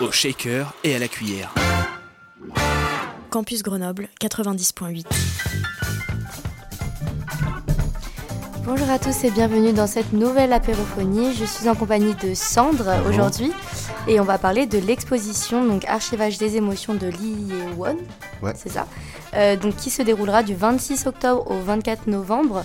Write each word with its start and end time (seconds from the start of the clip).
Au 0.00 0.12
shaker 0.12 0.72
et 0.84 0.94
à 0.94 0.98
la 1.00 1.08
cuillère. 1.08 1.52
Campus 3.30 3.64
Grenoble 3.64 4.08
90.8. 4.20 5.04
Bonjour 8.64 8.90
à 8.90 8.98
tous 9.00 9.24
et 9.24 9.30
bienvenue 9.32 9.72
dans 9.72 9.88
cette 9.88 10.12
nouvelle 10.12 10.52
apérophonie. 10.52 11.34
Je 11.34 11.44
suis 11.44 11.68
en 11.68 11.74
compagnie 11.74 12.14
de 12.14 12.34
Sandre 12.34 12.86
aujourd'hui 13.08 13.50
et 14.06 14.20
on 14.20 14.24
va 14.24 14.38
parler 14.38 14.66
de 14.66 14.78
l'exposition 14.78 15.66
donc 15.66 15.84
Archivage 15.86 16.38
des 16.38 16.56
émotions 16.56 16.94
de 16.94 17.08
Lee 17.08 17.52
Won. 17.76 17.96
Ouais. 18.40 18.52
C'est 18.54 18.68
ça. 18.68 18.86
Euh, 19.34 19.56
donc 19.56 19.74
qui 19.74 19.90
se 19.90 20.02
déroulera 20.02 20.44
du 20.44 20.54
26 20.54 21.06
octobre 21.06 21.50
au 21.50 21.58
24 21.58 22.06
novembre. 22.06 22.64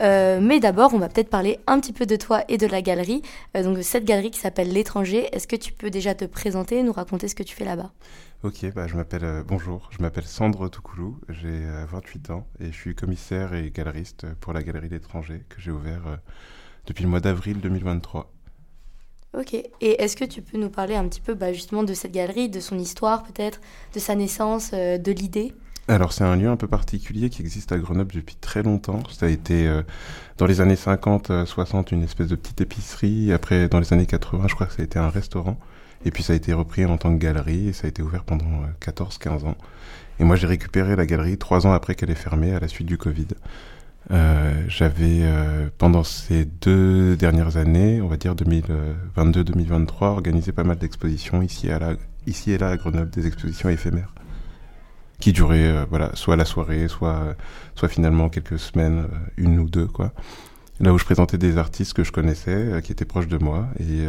Euh, 0.00 0.40
mais 0.40 0.60
d'abord, 0.60 0.94
on 0.94 0.98
va 0.98 1.08
peut-être 1.08 1.30
parler 1.30 1.58
un 1.66 1.80
petit 1.80 1.92
peu 1.92 2.06
de 2.06 2.16
toi 2.16 2.44
et 2.48 2.58
de 2.58 2.66
la 2.66 2.82
galerie. 2.82 3.22
Euh, 3.56 3.62
donc 3.62 3.78
cette 3.82 4.04
galerie 4.04 4.30
qui 4.30 4.40
s'appelle 4.40 4.72
L'étranger. 4.72 5.28
Est-ce 5.32 5.46
que 5.46 5.56
tu 5.56 5.72
peux 5.72 5.90
déjà 5.90 6.14
te 6.14 6.24
présenter 6.24 6.78
et 6.78 6.82
nous 6.82 6.92
raconter 6.92 7.28
ce 7.28 7.34
que 7.34 7.42
tu 7.42 7.54
fais 7.54 7.64
là-bas? 7.64 7.92
Ok, 8.42 8.66
bah, 8.74 8.86
je 8.86 8.96
m'appelle, 8.96 9.24
euh, 9.24 9.42
bonjour, 9.46 9.88
je 9.90 10.02
m'appelle 10.02 10.24
Sandre 10.24 10.68
Toukoulou, 10.68 11.18
j'ai 11.30 11.48
euh, 11.48 11.86
28 11.90 12.30
ans 12.30 12.46
et 12.60 12.66
je 12.66 12.76
suis 12.76 12.94
commissaire 12.94 13.54
et 13.54 13.70
galeriste 13.70 14.26
pour 14.40 14.52
la 14.52 14.62
Galerie 14.62 14.90
L'étranger 14.90 15.44
que 15.48 15.60
j'ai 15.60 15.70
ouvert 15.70 16.18
depuis 16.86 17.04
le 17.04 17.10
mois 17.10 17.20
d'avril 17.20 17.60
2023. 17.60 18.30
Ok. 19.38 19.54
Et 19.54 20.02
est-ce 20.02 20.16
que 20.16 20.24
tu 20.24 20.42
peux 20.42 20.58
nous 20.58 20.68
parler 20.68 20.94
un 20.94 21.08
petit 21.08 21.20
peu 21.20 21.34
bah, 21.34 21.52
justement 21.52 21.82
de 21.82 21.94
cette 21.94 22.12
galerie, 22.12 22.48
de 22.48 22.60
son 22.60 22.78
histoire 22.78 23.24
peut-être, 23.24 23.60
de 23.94 23.98
sa 23.98 24.14
naissance, 24.14 24.72
de 24.72 25.12
l'idée? 25.12 25.54
Alors 25.86 26.14
c'est 26.14 26.24
un 26.24 26.34
lieu 26.36 26.48
un 26.48 26.56
peu 26.56 26.66
particulier 26.66 27.28
qui 27.28 27.42
existe 27.42 27.70
à 27.72 27.78
Grenoble 27.78 28.14
depuis 28.14 28.36
très 28.36 28.62
longtemps. 28.62 29.02
Ça 29.10 29.26
a 29.26 29.28
été 29.28 29.68
euh, 29.68 29.82
dans 30.38 30.46
les 30.46 30.62
années 30.62 30.76
50-60 30.76 31.92
une 31.92 32.02
espèce 32.02 32.28
de 32.28 32.36
petite 32.36 32.60
épicerie. 32.62 33.32
Après 33.32 33.68
dans 33.68 33.80
les 33.80 33.92
années 33.92 34.06
80 34.06 34.46
je 34.48 34.54
crois 34.54 34.66
que 34.66 34.72
ça 34.72 34.80
a 34.82 34.84
été 34.84 34.98
un 34.98 35.10
restaurant. 35.10 35.58
Et 36.06 36.10
puis 36.10 36.22
ça 36.22 36.32
a 36.32 36.36
été 36.36 36.54
repris 36.54 36.86
en 36.86 36.96
tant 36.96 37.12
que 37.14 37.18
galerie 37.18 37.68
et 37.68 37.72
ça 37.74 37.86
a 37.86 37.88
été 37.88 38.02
ouvert 38.02 38.24
pendant 38.24 38.46
14-15 38.80 39.44
ans. 39.46 39.56
Et 40.20 40.24
moi 40.24 40.36
j'ai 40.36 40.46
récupéré 40.46 40.96
la 40.96 41.04
galerie 41.04 41.36
trois 41.36 41.66
ans 41.66 41.72
après 41.72 41.94
qu'elle 41.94 42.10
est 42.10 42.14
fermée 42.14 42.54
à 42.54 42.60
la 42.60 42.68
suite 42.68 42.86
du 42.86 42.96
Covid. 42.96 43.28
Euh, 44.10 44.64
J'avais 44.68 45.20
euh, 45.22 45.68
pendant 45.78 46.04
ces 46.04 46.44
deux 46.46 47.16
dernières 47.16 47.56
années, 47.58 48.00
on 48.00 48.08
va 48.08 48.16
dire 48.16 48.34
2022-2023, 48.34 50.04
organisé 50.04 50.52
pas 50.52 50.64
mal 50.64 50.78
d'expositions 50.78 51.42
ici, 51.42 51.68
ici 52.26 52.52
et 52.52 52.58
là 52.58 52.68
à 52.68 52.76
Grenoble, 52.76 53.10
des 53.10 53.26
expositions 53.26 53.68
éphémères 53.68 54.13
qui 55.24 55.32
duraient 55.32 55.70
euh, 55.70 55.86
voilà, 55.88 56.10
soit 56.12 56.36
la 56.36 56.44
soirée, 56.44 56.86
soit, 56.86 57.14
euh, 57.14 57.32
soit 57.76 57.88
finalement 57.88 58.28
quelques 58.28 58.58
semaines, 58.58 59.06
euh, 59.10 59.16
une 59.38 59.58
ou 59.58 59.70
deux 59.70 59.86
quoi. 59.86 60.12
Là 60.80 60.92
où 60.92 60.98
je 60.98 61.04
présentais 61.06 61.38
des 61.38 61.56
artistes 61.56 61.94
que 61.94 62.04
je 62.04 62.12
connaissais, 62.12 62.82
qui 62.84 62.92
étaient 62.92 63.06
proches 63.06 63.28
de 63.28 63.38
moi 63.38 63.68
et 63.80 64.04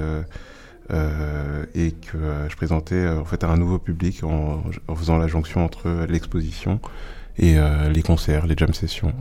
et 1.73 1.91
que 1.93 2.17
je 2.49 2.55
présentais 2.55 3.07
en 3.07 3.23
fait 3.23 3.43
à 3.43 3.49
un 3.49 3.57
nouveau 3.57 3.77
public 3.77 4.23
en, 4.23 4.63
faisant 4.95 5.17
la 5.17 5.27
jonction 5.27 5.63
entre 5.63 6.05
l'exposition 6.09 6.79
et 7.37 7.57
les 7.93 8.01
concerts, 8.01 8.47
les 8.47 8.55
jam 8.57 8.73
sessions. 8.73 9.13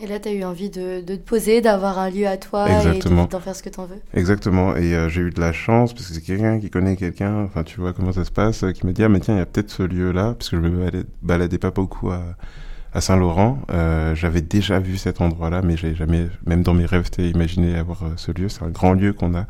Et 0.00 0.06
là, 0.08 0.18
tu 0.18 0.28
as 0.28 0.32
eu 0.32 0.42
envie 0.44 0.70
de, 0.70 1.00
de 1.02 1.14
te 1.14 1.20
poser, 1.22 1.60
d'avoir 1.60 1.98
un 2.00 2.10
lieu 2.10 2.26
à 2.26 2.36
toi 2.36 2.68
Exactement. 2.68 3.22
et 3.22 3.26
de- 3.26 3.30
d'en 3.30 3.38
faire 3.40 3.54
ce 3.54 3.62
que 3.62 3.68
tu 3.68 3.78
en 3.78 3.86
veux. 3.86 4.00
Exactement. 4.12 4.74
Et 4.76 4.92
euh, 4.94 5.08
j'ai 5.08 5.20
eu 5.22 5.30
de 5.30 5.40
la 5.40 5.52
chance 5.52 5.94
parce 5.94 6.08
que 6.08 6.14
c'est 6.14 6.20
quelqu'un 6.20 6.58
qui 6.58 6.68
connaît 6.68 6.96
quelqu'un. 6.96 7.44
Enfin, 7.44 7.62
tu 7.62 7.80
vois 7.80 7.92
comment 7.92 8.12
ça 8.12 8.24
se 8.24 8.32
passe, 8.32 8.64
euh, 8.64 8.72
qui 8.72 8.86
me 8.86 8.92
dit 8.92 9.04
ah 9.04 9.08
mais 9.08 9.20
tiens, 9.20 9.34
il 9.34 9.38
y 9.38 9.40
a 9.40 9.46
peut-être 9.46 9.70
ce 9.70 9.84
lieu-là 9.84 10.34
parce 10.36 10.50
que 10.50 10.56
je 10.56 10.62
me 10.62 11.04
baladais, 11.22 11.58
pas 11.58 11.70
beaucoup 11.70 12.10
à, 12.10 12.22
à 12.92 13.00
Saint-Laurent. 13.00 13.58
Euh, 13.72 14.14
J'avais 14.16 14.40
déjà 14.42 14.80
vu 14.80 14.96
cet 14.96 15.20
endroit-là, 15.20 15.62
mais 15.62 15.76
j'ai 15.76 15.94
jamais, 15.94 16.26
même 16.44 16.62
dans 16.64 16.74
mes 16.74 16.86
rêves, 16.86 17.08
imaginé 17.18 17.76
avoir 17.76 18.02
ce 18.16 18.32
lieu. 18.32 18.48
C'est 18.48 18.64
un 18.64 18.70
grand 18.70 18.94
lieu 18.94 19.12
qu'on 19.12 19.34
a, 19.36 19.46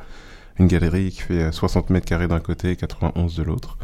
une 0.59 0.67
galerie 0.67 1.11
qui 1.11 1.23
fait 1.23 1.43
euh, 1.45 1.53
60 1.53 1.89
mètres 1.89 2.07
carrés 2.07 2.29
d'un 2.29 2.41
côté 2.41 2.71
et 2.73 2.77
91 2.77 3.35
de 3.35 3.43
l'autre. 3.43 3.79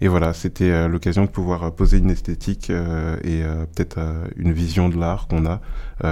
Et 0.00 0.08
voilà, 0.08 0.32
c'était 0.32 0.70
euh, 0.70 0.88
l'occasion 0.88 1.24
de 1.24 1.30
pouvoir 1.30 1.64
euh, 1.64 1.70
poser 1.70 1.98
une 1.98 2.10
esthétique 2.10 2.70
euh, 2.70 3.16
et 3.22 3.42
peut-être 3.74 3.98
une 4.36 4.52
vision 4.52 4.88
de 4.88 4.98
l'art 4.98 5.28
qu'on 5.28 5.46
a, 5.46 5.60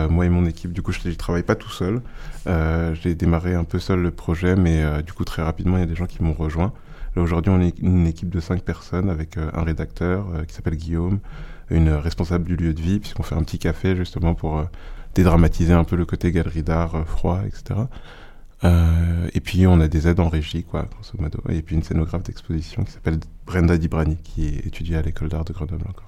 moi 0.08 0.26
et 0.26 0.28
mon 0.28 0.46
équipe. 0.46 0.72
Du 0.72 0.82
coup, 0.82 0.92
je 0.92 1.06
ne 1.06 1.12
travaille 1.14 1.42
pas 1.42 1.54
tout 1.54 1.70
seul. 1.70 2.00
J'ai 2.94 3.14
démarré 3.14 3.54
un 3.54 3.64
peu 3.64 3.78
seul 3.78 4.00
le 4.00 4.10
projet, 4.10 4.56
mais 4.56 5.02
du 5.02 5.12
coup, 5.12 5.24
très 5.24 5.42
rapidement, 5.42 5.76
il 5.76 5.80
y 5.80 5.82
a 5.84 5.86
des 5.86 5.94
gens 5.94 6.06
qui 6.06 6.22
m'ont 6.22 6.32
rejoint. 6.32 6.72
Là, 7.16 7.22
aujourd'hui, 7.22 7.52
on 7.54 7.60
est 7.60 7.78
une 7.80 8.06
équipe 8.06 8.30
de 8.30 8.40
cinq 8.40 8.62
personnes 8.62 9.10
avec 9.10 9.36
un 9.36 9.62
rédacteur 9.62 10.26
qui 10.46 10.54
s'appelle 10.54 10.76
Guillaume, 10.76 11.18
une 11.70 11.90
responsable 11.90 12.44
du 12.44 12.56
lieu 12.56 12.74
de 12.74 12.80
vie, 12.80 13.00
puisqu'on 13.00 13.22
fait 13.22 13.34
un 13.34 13.42
petit 13.42 13.58
café 13.58 13.96
justement 13.96 14.34
pour 14.34 14.64
dédramatiser 15.14 15.72
un 15.72 15.84
peu 15.84 15.96
le 15.96 16.06
côté 16.06 16.32
galerie 16.32 16.62
d'art 16.62 17.06
froid, 17.06 17.40
etc. 17.46 17.80
Euh, 18.64 19.28
et 19.34 19.40
puis 19.40 19.66
on 19.66 19.80
a 19.80 19.88
des 19.88 20.08
aides 20.08 20.20
en 20.20 20.28
régie, 20.28 20.64
quoi, 20.64 20.88
grosso 20.90 21.14
modo. 21.18 21.38
Et 21.48 21.62
puis 21.62 21.74
une 21.74 21.82
scénographe 21.82 22.22
d'exposition 22.22 22.84
qui 22.84 22.92
s'appelle 22.92 23.18
Brenda 23.46 23.76
Dibrani, 23.76 24.16
qui 24.22 24.46
étudie 24.46 24.94
à 24.94 25.02
l'école 25.02 25.28
d'art 25.28 25.44
de 25.44 25.52
Grenoble 25.52 25.84
encore. 25.88 26.06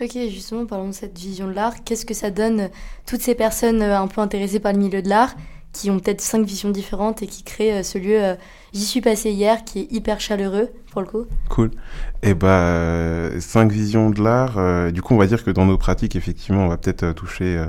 Ok, 0.00 0.12
justement, 0.28 0.66
parlons 0.66 0.88
de 0.88 0.94
cette 0.94 1.16
vision 1.16 1.46
de 1.46 1.52
l'art. 1.52 1.84
Qu'est-ce 1.84 2.04
que 2.04 2.14
ça 2.14 2.30
donne 2.30 2.60
euh, 2.60 2.68
toutes 3.06 3.22
ces 3.22 3.36
personnes 3.36 3.80
euh, 3.80 3.98
un 3.98 4.08
peu 4.08 4.20
intéressées 4.20 4.58
par 4.58 4.72
le 4.72 4.78
milieu 4.78 5.02
de 5.02 5.08
l'art, 5.08 5.34
qui 5.72 5.88
ont 5.88 6.00
peut-être 6.00 6.20
cinq 6.20 6.44
visions 6.44 6.70
différentes 6.70 7.22
et 7.22 7.26
qui 7.26 7.44
créent 7.44 7.82
ce 7.82 7.98
lieu 7.98 8.36
J'y 8.72 8.84
suis 8.84 9.00
passé 9.00 9.30
hier, 9.30 9.64
qui 9.64 9.80
est 9.80 9.92
hyper 9.92 10.20
chaleureux 10.20 10.70
pour 10.92 11.00
le 11.00 11.08
coup? 11.08 11.26
Cool. 11.48 11.72
Et 12.22 12.34
bah, 12.34 12.46
euh, 12.48 13.40
cinq 13.40 13.72
visions 13.72 14.10
de 14.10 14.22
l'art. 14.22 14.92
du 14.92 15.02
coup, 15.02 15.14
on 15.14 15.18
va 15.18 15.26
dire 15.26 15.42
que 15.42 15.50
dans 15.50 15.66
nos 15.66 15.78
pratiques, 15.78 16.14
effectivement, 16.14 16.64
on 16.64 16.68
va 16.68 16.76
peut-être 16.76 17.12
toucher, 17.12 17.64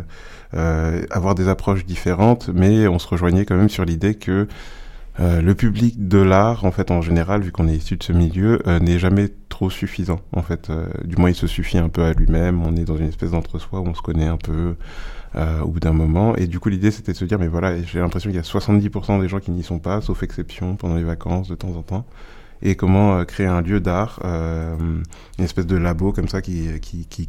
avoir 0.55 1.35
des 1.35 1.47
approches 1.47 1.85
différentes, 1.85 2.49
mais 2.53 2.87
on 2.87 2.99
se 2.99 3.07
rejoignait 3.07 3.45
quand 3.45 3.55
même 3.55 3.69
sur 3.69 3.85
l'idée 3.85 4.15
que 4.15 4.47
euh, 5.19 5.41
le 5.41 5.55
public 5.55 6.07
de 6.07 6.17
l'art, 6.17 6.65
en 6.65 6.71
fait, 6.71 6.91
en 6.91 7.01
général, 7.01 7.41
vu 7.41 7.51
qu'on 7.51 7.67
est 7.69 7.75
issu 7.75 7.95
de 7.95 8.03
ce 8.03 8.11
milieu, 8.11 8.61
euh, 8.67 8.79
n'est 8.79 8.99
jamais 8.99 9.29
trop 9.49 9.69
suffisant. 9.69 10.19
En 10.33 10.41
fait, 10.41 10.69
Euh, 10.69 10.87
du 11.05 11.15
moins, 11.15 11.29
il 11.29 11.35
se 11.35 11.47
suffit 11.47 11.77
un 11.77 11.89
peu 11.89 12.03
à 12.03 12.13
lui-même. 12.13 12.61
On 12.63 12.75
est 12.75 12.83
dans 12.83 12.97
une 12.97 13.07
espèce 13.07 13.31
d'entre-soi 13.31 13.79
où 13.79 13.87
on 13.87 13.93
se 13.93 14.01
connaît 14.01 14.27
un 14.27 14.37
peu 14.37 14.75
euh, 15.35 15.61
au 15.61 15.67
bout 15.69 15.79
d'un 15.79 15.93
moment. 15.93 16.35
Et 16.35 16.47
du 16.47 16.59
coup, 16.59 16.69
l'idée, 16.69 16.91
c'était 16.91 17.13
de 17.13 17.17
se 17.17 17.25
dire, 17.25 17.39
mais 17.39 17.47
voilà, 17.47 17.81
j'ai 17.81 17.99
l'impression 17.99 18.29
qu'il 18.29 18.37
y 18.37 18.39
a 18.39 18.43
70% 18.43 19.21
des 19.21 19.29
gens 19.29 19.39
qui 19.39 19.51
n'y 19.51 19.63
sont 19.63 19.79
pas, 19.79 20.01
sauf 20.01 20.21
exception 20.23 20.75
pendant 20.75 20.95
les 20.95 21.03
vacances 21.03 21.47
de 21.47 21.55
temps 21.55 21.75
en 21.77 21.81
temps. 21.81 22.05
Et 22.61 22.75
comment 22.75 23.17
euh, 23.17 23.23
créer 23.25 23.47
un 23.47 23.61
lieu 23.61 23.79
d'art, 23.79 24.19
euh, 24.25 24.75
une 25.37 25.43
espèce 25.43 25.67
de 25.67 25.77
labo 25.77 26.11
comme 26.11 26.27
ça 26.27 26.41
qui, 26.41 26.67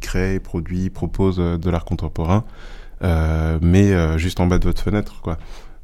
crée, 0.01 0.39
produit, 0.39 0.89
propose 0.89 1.37
euh, 1.39 1.57
de 1.57 1.69
l'art 1.69 1.85
contemporain, 1.85 2.43
euh, 2.43 2.86
mais 3.01 3.91
euh, 3.93 4.17
juste 4.17 4.39
en 4.39 4.47
bas 4.47 4.59
de 4.59 4.65
votre 4.65 4.81
fenêtre, 4.81 5.21
quoi. 5.21 5.37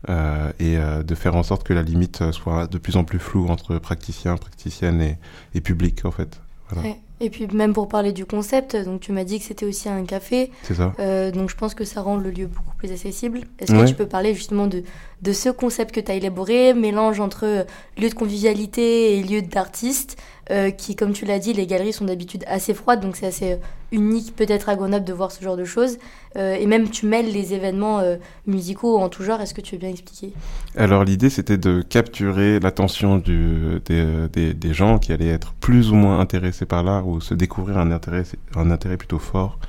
Euh, 0.10 0.52
et 0.60 0.78
euh, 0.78 1.02
de 1.02 1.16
faire 1.16 1.34
en 1.36 1.44
sorte 1.44 1.64
que 1.64 1.74
la 1.74 1.82
limite 1.82 2.22
euh, 2.22 2.32
soit 2.34 2.68
de 2.68 2.78
plus 2.78 2.98
en 2.98 3.06
plus 3.06 3.20
floue 3.20 3.48
entre 3.48 3.78
praticiens, 3.78 4.36
praticiennes 4.36 5.02
et, 5.02 5.18
et 5.56 5.62
public, 5.62 6.04
en 6.04 6.12
fait. 6.12 6.42
Voilà. 6.70 6.90
Ouais. 6.90 6.98
Et 7.22 7.30
puis 7.30 7.48
même 7.54 7.72
pour 7.72 7.88
parler 7.88 8.12
du 8.12 8.26
concept, 8.26 8.76
donc 8.76 9.00
tu 9.00 9.14
m'as 9.14 9.24
dit 9.24 9.40
que 9.40 9.46
c'était 9.46 9.66
aussi 9.66 9.88
un 9.88 10.04
café, 10.04 10.52
C'est 10.64 10.74
ça. 10.74 10.92
euh, 11.00 11.32
donc 11.32 11.50
je 11.50 11.56
pense 11.56 11.74
que 11.74 11.86
ça 11.86 12.02
rend 12.02 12.18
le 12.18 12.32
lieu 12.32 12.48
beaucoup 12.48 12.76
plus 12.76 12.92
accessible. 12.92 13.42
Est-ce 13.60 13.72
que 13.72 13.78
Ouais. 13.78 13.86
tu 13.86 13.94
peux 13.94 14.08
parler 14.08 14.34
justement 14.34 14.68
de, 14.68 14.84
de 15.22 15.32
ce 15.32 15.48
concept 15.48 15.96
que 15.96 16.02
tu 16.02 16.12
as 16.12 16.16
élaboré, 16.16 16.74
mélange 16.74 17.22
entre 17.22 17.46
euh, 17.46 17.64
lieu 17.98 18.10
de 18.10 18.14
convivialité 18.14 19.18
et 19.18 19.24
lieu 19.24 19.42
d'artiste, 19.42 20.18
euh, 20.52 20.72
qui 20.72 20.98
comme 20.98 21.14
tu 21.14 21.24
l'as 21.24 21.40
dit, 21.40 21.54
les 21.54 21.66
galeries 21.66 21.94
sont 21.94 22.04
d'habitude 22.04 22.44
assez 22.48 22.74
froides, 22.74 23.00
donc 23.00 23.16
c'est 23.16 23.26
assez 23.26 23.54
euh, 23.54 23.58
unique 23.94 24.36
peut-être 24.36 24.68
à 24.68 24.76
de 24.76 25.14
voir 25.14 25.32
ce 25.32 25.42
genre 25.42 25.56
de 25.56 25.64
choses. 25.64 25.98
Euh, 26.36 26.56
et 26.56 26.66
même 26.66 26.90
tu 26.90 27.06
mêles 27.06 27.32
les 27.32 27.54
événements 27.54 28.02
musicaux 28.46 28.98
en 28.98 29.08
tout 29.08 29.24
genre, 29.24 29.40
est-ce 29.40 29.54
que 29.54 29.62
tu 29.62 29.76
veux 29.76 29.80
bien 29.80 29.90
expliquer? 29.90 30.34
Alors 30.76 31.06
l'idée 31.06 31.30
c'était 31.30 31.58
de 31.58 31.82
capturer 31.82 32.60
l'attention 32.60 33.18
des, 33.20 34.74
gens 34.74 34.98
qui 35.00 35.14
allaient 35.14 35.28
être 35.30 35.54
plus 35.54 35.92
ou 35.92 35.96
moins 35.96 36.20
intéressés 36.20 36.66
par 36.66 36.84
l'art 36.84 37.08
ou 37.08 37.22
se 37.22 37.34
découvrir 37.34 37.78
un 37.78 37.92
intérêt, 37.92 38.24
un 38.56 38.70
intérêt 38.72 38.98
plutôt 38.98 39.20
fort 39.20 39.60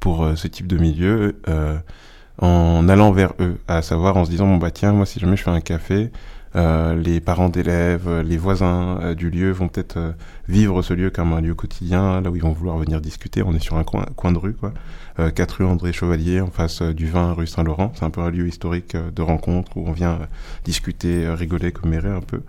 pour 0.00 0.28
ce 0.36 0.48
type 0.48 0.66
de 0.66 0.78
milieu 0.78 1.36
en 2.40 2.88
allant 2.88 3.12
vers 3.12 3.34
eux, 3.40 3.58
à 3.68 3.82
savoir 3.82 4.16
en 4.16 4.24
se 4.24 4.30
disant 4.30 4.46
bon 4.46 4.56
bah 4.56 4.70
tiens 4.70 4.92
moi 4.92 5.06
si 5.06 5.20
jamais 5.20 5.36
je 5.36 5.42
fais 5.42 5.50
un 5.50 5.60
café, 5.60 6.10
euh, 6.56 6.94
les 6.94 7.20
parents 7.20 7.48
d'élèves, 7.48 8.08
euh, 8.08 8.22
les 8.22 8.36
voisins 8.36 8.98
euh, 9.00 9.14
du 9.14 9.30
lieu 9.30 9.50
vont 9.50 9.68
peut-être 9.68 9.96
euh, 9.96 10.12
vivre 10.48 10.82
ce 10.82 10.94
lieu 10.94 11.10
comme 11.10 11.32
un 11.32 11.40
lieu 11.40 11.54
quotidien, 11.54 12.20
là 12.20 12.30
où 12.30 12.36
ils 12.36 12.42
vont 12.42 12.52
vouloir 12.52 12.78
venir 12.78 13.00
discuter. 13.00 13.42
On 13.42 13.54
est 13.54 13.58
sur 13.58 13.76
un 13.76 13.84
coin, 13.84 14.06
coin 14.16 14.32
de 14.32 14.38
rue, 14.38 14.54
quoi. 14.54 14.72
Euh, 15.18 15.30
4 15.30 15.52
rue 15.58 15.64
André 15.64 15.92
Chevalier, 15.92 16.40
en 16.40 16.50
face 16.50 16.82
du 16.82 17.06
vin 17.06 17.32
rue 17.32 17.46
Saint-Laurent. 17.46 17.92
C'est 17.94 18.04
un 18.04 18.10
peu 18.10 18.20
un 18.20 18.30
lieu 18.30 18.46
historique 18.46 18.96
de 18.96 19.22
rencontre 19.22 19.76
où 19.76 19.84
on 19.86 19.92
vient 19.92 20.20
discuter, 20.64 21.28
rigoler, 21.28 21.72
commérer 21.72 22.10
un 22.10 22.20
peu. 22.20 22.40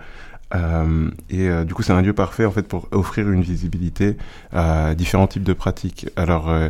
Euh, 0.55 1.09
et 1.29 1.47
euh, 1.49 1.63
du 1.63 1.73
coup, 1.73 1.83
c'est 1.83 1.93
un 1.93 2.01
lieu 2.01 2.13
parfait 2.13 2.45
en 2.45 2.51
fait 2.51 2.63
pour 2.63 2.87
offrir 2.91 3.29
une 3.29 3.41
visibilité 3.41 4.17
à 4.51 4.95
différents 4.95 5.27
types 5.27 5.43
de 5.43 5.53
pratiques. 5.53 6.07
Alors, 6.15 6.49
euh, 6.49 6.69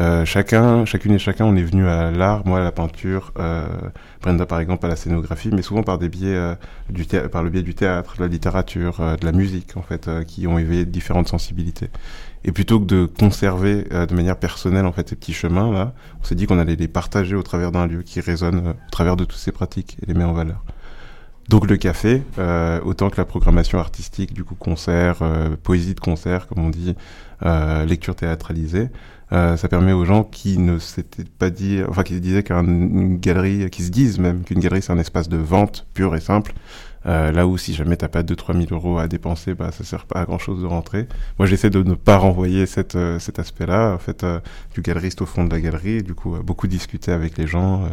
euh, 0.00 0.24
chacun, 0.24 0.84
chacune 0.86 1.12
et 1.12 1.18
chacun, 1.18 1.44
on 1.44 1.54
est 1.54 1.62
venu 1.62 1.86
à 1.86 2.10
l'art, 2.10 2.46
moi 2.46 2.60
à 2.60 2.62
la 2.62 2.72
peinture, 2.72 3.32
euh, 3.38 3.66
Brenda 4.22 4.46
par 4.46 4.60
exemple 4.60 4.86
à 4.86 4.88
la 4.88 4.96
scénographie, 4.96 5.50
mais 5.52 5.60
souvent 5.60 5.82
par 5.82 5.98
des 5.98 6.08
biais 6.08 6.34
euh, 6.34 6.54
du 6.88 7.04
par 7.04 7.42
le 7.42 7.50
biais 7.50 7.62
du 7.62 7.74
théâtre, 7.74 8.16
de 8.16 8.22
la 8.22 8.28
littérature, 8.28 9.00
euh, 9.00 9.16
de 9.16 9.24
la 9.26 9.32
musique 9.32 9.76
en 9.76 9.82
fait, 9.82 10.08
euh, 10.08 10.24
qui 10.24 10.46
ont 10.46 10.58
éveillé 10.58 10.86
différentes 10.86 11.28
sensibilités. 11.28 11.90
Et 12.44 12.52
plutôt 12.52 12.80
que 12.80 12.86
de 12.86 13.06
conserver 13.06 13.84
de 13.84 14.14
manière 14.14 14.36
personnelle 14.36 14.86
en 14.86 14.92
fait 14.92 15.08
ces 15.08 15.14
petits 15.14 15.32
chemins 15.32 15.70
là, 15.72 15.92
on 16.20 16.24
s'est 16.24 16.34
dit 16.34 16.46
qu'on 16.46 16.58
allait 16.58 16.74
les 16.74 16.88
partager 16.88 17.36
au 17.36 17.42
travers 17.42 17.70
d'un 17.70 17.86
lieu 17.86 18.02
qui 18.02 18.20
résonne 18.20 18.70
au 18.70 18.90
travers 18.90 19.16
de 19.16 19.24
toutes 19.24 19.38
ces 19.38 19.52
pratiques 19.52 19.96
et 20.02 20.06
les 20.06 20.14
met 20.14 20.24
en 20.24 20.32
valeur. 20.32 20.64
Donc 21.48 21.68
le 21.68 21.76
café, 21.76 22.22
euh, 22.38 22.80
autant 22.84 23.10
que 23.10 23.16
la 23.16 23.24
programmation 23.24 23.78
artistique, 23.78 24.32
du 24.32 24.44
coup 24.44 24.54
concert, 24.54 25.18
euh, 25.22 25.56
poésie 25.62 25.94
de 25.94 26.00
concert 26.00 26.46
comme 26.46 26.64
on 26.64 26.70
dit, 26.70 26.94
euh, 27.44 27.84
lecture 27.84 28.14
théâtralisée, 28.14 28.88
euh, 29.32 29.56
ça 29.56 29.68
permet 29.68 29.92
aux 29.92 30.04
gens 30.04 30.24
qui 30.24 30.58
ne 30.58 30.78
s'étaient 30.78 31.24
pas 31.24 31.50
dit, 31.50 31.80
enfin 31.88 32.02
qui 32.02 32.14
se 32.14 32.20
disaient 32.20 32.42
qu'une 32.42 33.18
galerie, 33.18 33.70
qui 33.70 33.82
se 33.82 33.90
disent 33.90 34.18
même 34.18 34.44
qu'une 34.44 34.60
galerie 34.60 34.82
c'est 34.82 34.92
un 34.92 34.98
espace 34.98 35.28
de 35.28 35.36
vente 35.38 35.86
pur 35.94 36.14
et 36.14 36.20
simple, 36.20 36.52
euh, 37.06 37.32
là 37.32 37.46
où 37.46 37.58
si 37.58 37.74
jamais 37.74 37.96
t'as 37.96 38.08
pas 38.08 38.22
2-3 38.22 38.52
000 38.52 38.66
euros 38.72 38.98
à 38.98 39.08
dépenser, 39.08 39.54
bah 39.54 39.72
ça 39.72 39.84
sert 39.84 40.06
pas 40.06 40.20
à 40.20 40.24
grand 40.24 40.38
chose 40.38 40.62
de 40.62 40.66
rentrer. 40.66 41.08
Moi 41.38 41.46
j'essaie 41.46 41.70
de 41.70 41.82
ne 41.82 41.94
pas 41.94 42.16
renvoyer 42.16 42.66
cette, 42.66 42.94
euh, 42.94 43.18
cet 43.18 43.38
aspect-là, 43.38 43.94
en 43.94 43.98
fait, 43.98 44.22
euh, 44.22 44.40
du 44.74 44.82
galeriste 44.82 45.20
au 45.22 45.26
fond 45.26 45.44
de 45.44 45.50
la 45.50 45.60
galerie, 45.60 46.02
du 46.02 46.14
coup 46.14 46.36
euh, 46.36 46.42
beaucoup 46.42 46.68
discuter 46.68 47.10
avec 47.12 47.38
les 47.38 47.46
gens, 47.46 47.84
euh, 47.84 47.88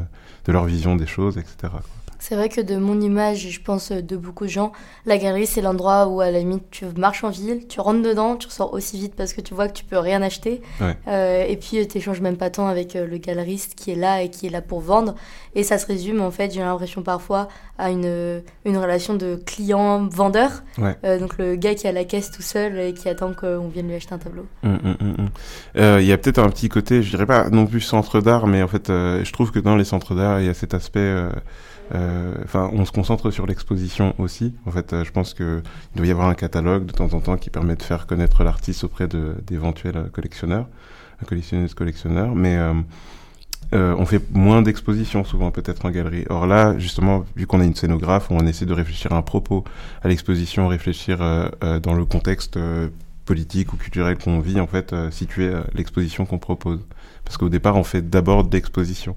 de 0.46 0.52
leur 0.52 0.66
vision 0.66 0.96
des 0.96 1.08
choses, 1.08 1.38
etc. 1.38 1.56
quoi. 1.72 1.82
C'est 2.20 2.36
vrai 2.36 2.50
que 2.50 2.62
de 2.62 2.76
mon 2.76 3.00
image, 3.00 3.46
et 3.46 3.50
je 3.50 3.62
pense 3.62 3.92
de 3.92 4.18
beaucoup 4.18 4.44
de 4.44 4.50
gens, 4.50 4.72
la 5.06 5.18
galerie 5.18 5.48
c'est 5.48 5.62
l'endroit 5.62 6.08
où 6.08 6.20
à 6.22 6.30
la 6.32 6.40
limite 6.40 6.64
tu 6.70 6.86
marches 6.98 7.24
en 7.24 7.30
ville, 7.30 7.66
tu 7.68 7.80
rentres 7.80 8.02
dedans, 8.02 8.36
tu 8.36 8.48
ressors 8.48 8.74
aussi 8.74 9.00
vite 9.00 9.16
parce 9.16 9.34
que 9.34 9.40
tu 9.42 9.54
vois 9.54 9.68
que 9.68 9.74
tu 9.74 9.86
peux 9.86 9.98
rien 9.98 10.22
acheter. 10.22 10.62
Ouais. 10.82 10.98
Euh, 11.08 11.46
et 11.48 11.56
puis 11.56 11.88
tu 11.88 11.98
échanges 11.98 12.22
même 12.22 12.38
pas 12.38 12.50
tant 12.50 12.68
avec 12.68 12.96
euh, 12.96 13.08
le 13.08 13.18
galeriste 13.18 13.76
qui 13.76 13.92
est 13.92 13.96
là 13.96 14.22
et 14.22 14.30
qui 14.30 14.48
est 14.48 14.50
là 14.50 14.62
pour 14.62 14.82
vendre. 14.82 15.16
Et 15.56 15.64
ça 15.64 15.78
se 15.78 15.86
résume 15.86 16.22
en 16.22 16.30
fait, 16.30 16.54
j'ai 16.54 16.60
l'impression 16.60 17.02
parfois 17.02 17.48
à 17.78 17.90
une, 17.90 18.42
une 18.66 18.78
relation 18.78 19.16
de 19.16 19.40
client-vendeur. 19.46 20.64
Ouais. 20.78 20.98
Euh, 21.06 21.20
donc 21.20 21.38
le 21.38 21.56
gars 21.56 21.74
qui 21.74 21.88
est 21.88 21.90
à 21.90 21.94
la 21.94 22.04
caisse 22.04 22.32
tout 22.32 22.42
seul 22.42 22.78
et 22.80 22.94
qui 22.94 23.08
attend 23.08 23.34
qu'on 23.34 23.70
vienne 23.70 23.88
lui 23.88 23.96
acheter 23.96 24.14
un 24.14 24.18
tableau. 24.18 24.46
Hum, 24.64 24.78
hum, 24.84 24.98
hum, 25.00 25.16
hum. 25.18 25.30
Euh, 25.78 26.00
Il 26.02 26.08
y 26.08 26.12
a 26.12 26.18
peut-être 26.18 26.40
un 26.40 26.50
petit 26.50 26.68
côté, 26.68 27.02
je 27.02 27.10
dirais 27.12 27.26
pas 27.26 27.50
non 27.50 27.66
plus 27.66 27.80
centre 27.82 28.20
d'art, 28.20 28.46
mais 28.46 28.62
en 28.62 28.68
fait, 28.68 28.90
euh, 28.90 29.24
je 29.24 29.32
trouve 29.32 29.52
que 29.52 29.60
dans 29.60 29.78
les 29.78 29.86
centres 29.86 30.16
d'art, 30.16 30.42
il 30.42 30.48
y 30.48 30.50
a 30.50 30.54
cet 30.54 30.74
aspect. 30.74 31.00
Euh, 31.94 32.36
Enfin, 32.44 32.70
on 32.74 32.86
se 32.86 32.92
concentre 32.92 33.32
sur 33.32 33.46
l'exposition 33.48 34.14
aussi. 34.18 34.54
En 34.66 34.72
fait, 34.72 34.94
euh, 34.94 35.04
je 35.04 35.12
pense 35.12 35.34
que 35.34 35.62
il 35.94 35.98
doit 35.98 36.08
y 36.08 36.12
avoir 36.12 36.28
un 36.28 36.36
catalogue 36.36 36.86
de 36.86 36.92
temps 36.92 37.14
en 37.14 37.20
temps 37.20 37.38
qui 37.38 37.50
permet 37.50 37.76
de 37.76 37.84
faire 37.84 38.08
connaître 38.08 38.44
l'artiste 38.44 38.84
auprès 38.84 39.08
d'éventuels 39.08 39.98
euh, 39.98 40.10
collectionneurs, 40.10 40.68
collectionneuses, 41.26 41.74
collectionneurs. 41.74 42.36
Mais 42.36 42.58
on 43.72 44.06
fait 44.06 44.22
moins 44.32 44.62
d'expositions 44.62 45.24
souvent 45.24 45.52
peut-être 45.52 45.86
en 45.86 45.92
galerie. 45.92 46.26
Or 46.30 46.48
là, 46.48 46.78
justement, 46.78 47.26
vu 47.36 47.46
qu'on 47.46 47.60
a 47.62 47.66
une 47.66 47.76
scénographe, 47.76 48.32
on 48.32 48.46
essaie 48.48 48.66
de 48.66 48.74
réfléchir 48.74 49.12
à 49.12 49.18
un 49.18 49.22
propos 49.22 49.64
à 50.02 50.08
l'exposition, 50.08 50.68
réfléchir 50.68 51.20
dans 51.20 51.94
le 51.94 52.06
contexte 52.06 52.58
politique 53.26 53.74
ou 53.74 53.78
culturel 53.78 54.18
qu'on 54.18 54.40
vit, 54.40 54.60
en 54.60 54.68
fait, 54.68 54.96
situer 55.12 55.54
l'exposition 55.76 56.26
qu'on 56.26 56.40
propose. 56.40 56.80
Parce 57.26 57.38
qu'au 57.38 57.50
départ, 57.50 57.76
on 57.76 57.84
fait 57.84 58.10
d'abord 58.10 58.44
de 58.44 58.56
l'exposition. 58.56 59.16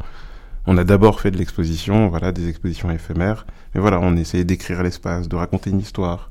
On 0.66 0.78
a 0.78 0.84
d'abord 0.84 1.20
fait 1.20 1.30
de 1.30 1.38
l'exposition, 1.38 2.08
voilà, 2.08 2.32
des 2.32 2.48
expositions 2.48 2.90
éphémères. 2.90 3.46
Mais 3.74 3.80
voilà, 3.80 3.98
on 4.00 4.16
essayait 4.16 4.44
d'écrire 4.44 4.82
l'espace, 4.82 5.28
de 5.28 5.36
raconter 5.36 5.70
une 5.70 5.80
histoire. 5.80 6.30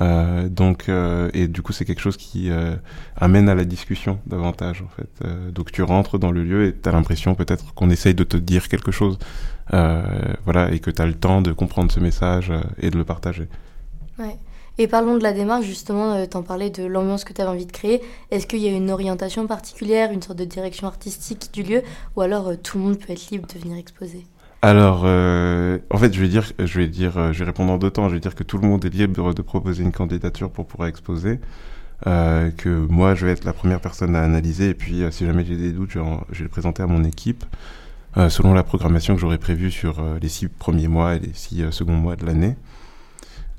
Euh, 0.00 0.48
donc, 0.48 0.88
euh, 0.88 1.30
et 1.34 1.48
du 1.48 1.62
coup, 1.62 1.72
c'est 1.72 1.84
quelque 1.84 2.00
chose 2.00 2.16
qui 2.16 2.50
euh, 2.50 2.76
amène 3.16 3.48
à 3.48 3.54
la 3.54 3.64
discussion 3.64 4.20
davantage, 4.26 4.82
en 4.82 4.88
fait. 4.88 5.08
Euh, 5.24 5.50
donc, 5.50 5.72
tu 5.72 5.82
rentres 5.82 6.18
dans 6.18 6.30
le 6.30 6.42
lieu 6.42 6.66
et 6.66 6.74
tu 6.74 6.88
as 6.88 6.92
l'impression 6.92 7.34
peut-être 7.34 7.74
qu'on 7.74 7.90
essaye 7.90 8.14
de 8.14 8.24
te 8.24 8.36
dire 8.36 8.68
quelque 8.68 8.92
chose, 8.92 9.18
euh, 9.74 10.02
voilà, 10.44 10.72
et 10.72 10.78
que 10.78 10.90
tu 10.90 11.02
as 11.02 11.06
le 11.06 11.14
temps 11.14 11.42
de 11.42 11.52
comprendre 11.52 11.90
ce 11.90 12.00
message 12.00 12.50
euh, 12.50 12.60
et 12.80 12.90
de 12.90 12.98
le 12.98 13.04
partager. 13.04 13.48
Ouais. 14.18 14.36
Et 14.80 14.86
parlons 14.86 15.18
de 15.18 15.24
la 15.24 15.32
démarche, 15.32 15.66
justement, 15.66 16.12
euh, 16.12 16.26
t'en 16.26 16.42
parlais 16.42 16.70
de 16.70 16.84
l'ambiance 16.84 17.24
que 17.24 17.32
tu 17.32 17.40
avais 17.40 17.50
envie 17.50 17.66
de 17.66 17.72
créer. 17.72 18.00
Est-ce 18.30 18.46
qu'il 18.46 18.60
y 18.60 18.68
a 18.68 18.70
une 18.70 18.92
orientation 18.92 19.48
particulière, 19.48 20.12
une 20.12 20.22
sorte 20.22 20.38
de 20.38 20.44
direction 20.44 20.86
artistique 20.86 21.50
du 21.52 21.64
lieu, 21.64 21.82
ou 22.14 22.20
alors 22.20 22.48
euh, 22.48 22.54
tout 22.54 22.78
le 22.78 22.84
monde 22.84 22.98
peut 22.98 23.12
être 23.12 23.28
libre 23.30 23.48
de 23.52 23.58
venir 23.58 23.76
exposer? 23.76 24.24
Alors, 24.62 25.02
euh, 25.04 25.78
en 25.90 25.98
fait, 25.98 26.12
je 26.14 26.20
vais 26.20 26.28
dire, 26.28 26.44
je 26.60 26.78
vais 26.78 26.86
dire, 26.86 27.32
je 27.32 27.40
vais 27.40 27.44
répondre 27.44 27.72
en 27.72 27.78
deux 27.78 27.90
temps. 27.90 28.08
Je 28.08 28.14
vais 28.14 28.20
dire 28.20 28.36
que 28.36 28.44
tout 28.44 28.58
le 28.58 28.68
monde 28.68 28.84
est 28.84 28.94
libre 28.94 29.34
de 29.34 29.42
proposer 29.42 29.82
une 29.82 29.92
candidature 29.92 30.50
pour 30.50 30.66
pouvoir 30.66 30.88
exposer. 30.88 31.40
Que 32.04 32.86
moi, 32.88 33.14
je 33.14 33.26
vais 33.26 33.32
être 33.32 33.44
la 33.44 33.52
première 33.52 33.80
personne 33.80 34.16
à 34.16 34.22
analyser. 34.22 34.70
Et 34.70 34.74
puis, 34.74 35.02
si 35.12 35.26
jamais 35.26 35.44
j'ai 35.44 35.56
des 35.56 35.70
doutes, 35.70 35.90
je 35.92 36.00
vais, 36.00 36.42
le 36.42 36.48
présenter 36.48 36.82
à 36.82 36.88
mon 36.88 37.04
équipe 37.04 37.44
selon 38.28 38.52
la 38.52 38.64
programmation 38.64 39.14
que 39.14 39.20
j'aurais 39.20 39.38
prévue 39.38 39.70
sur 39.70 40.02
les 40.20 40.28
six 40.28 40.48
premiers 40.48 40.88
mois 40.88 41.14
et 41.14 41.20
les 41.20 41.30
six 41.34 41.64
seconds 41.70 41.94
mois 41.94 42.16
de 42.16 42.26
l'année. 42.26 42.56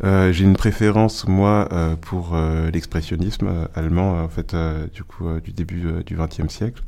Euh, 0.03 0.31
j'ai 0.31 0.45
une 0.45 0.55
préférence 0.55 1.27
moi 1.27 1.67
euh, 1.73 1.95
pour 1.97 2.33
euh, 2.33 2.71
l'expressionnisme 2.71 3.47
euh, 3.47 3.67
allemand 3.75 4.15
euh, 4.15 4.23
en 4.23 4.29
fait 4.29 4.55
du 4.93 5.03
coup 5.03 5.27
du 5.41 5.51
début 5.51 6.03
du 6.05 6.15
XXe 6.15 6.47
siècle. 6.53 6.83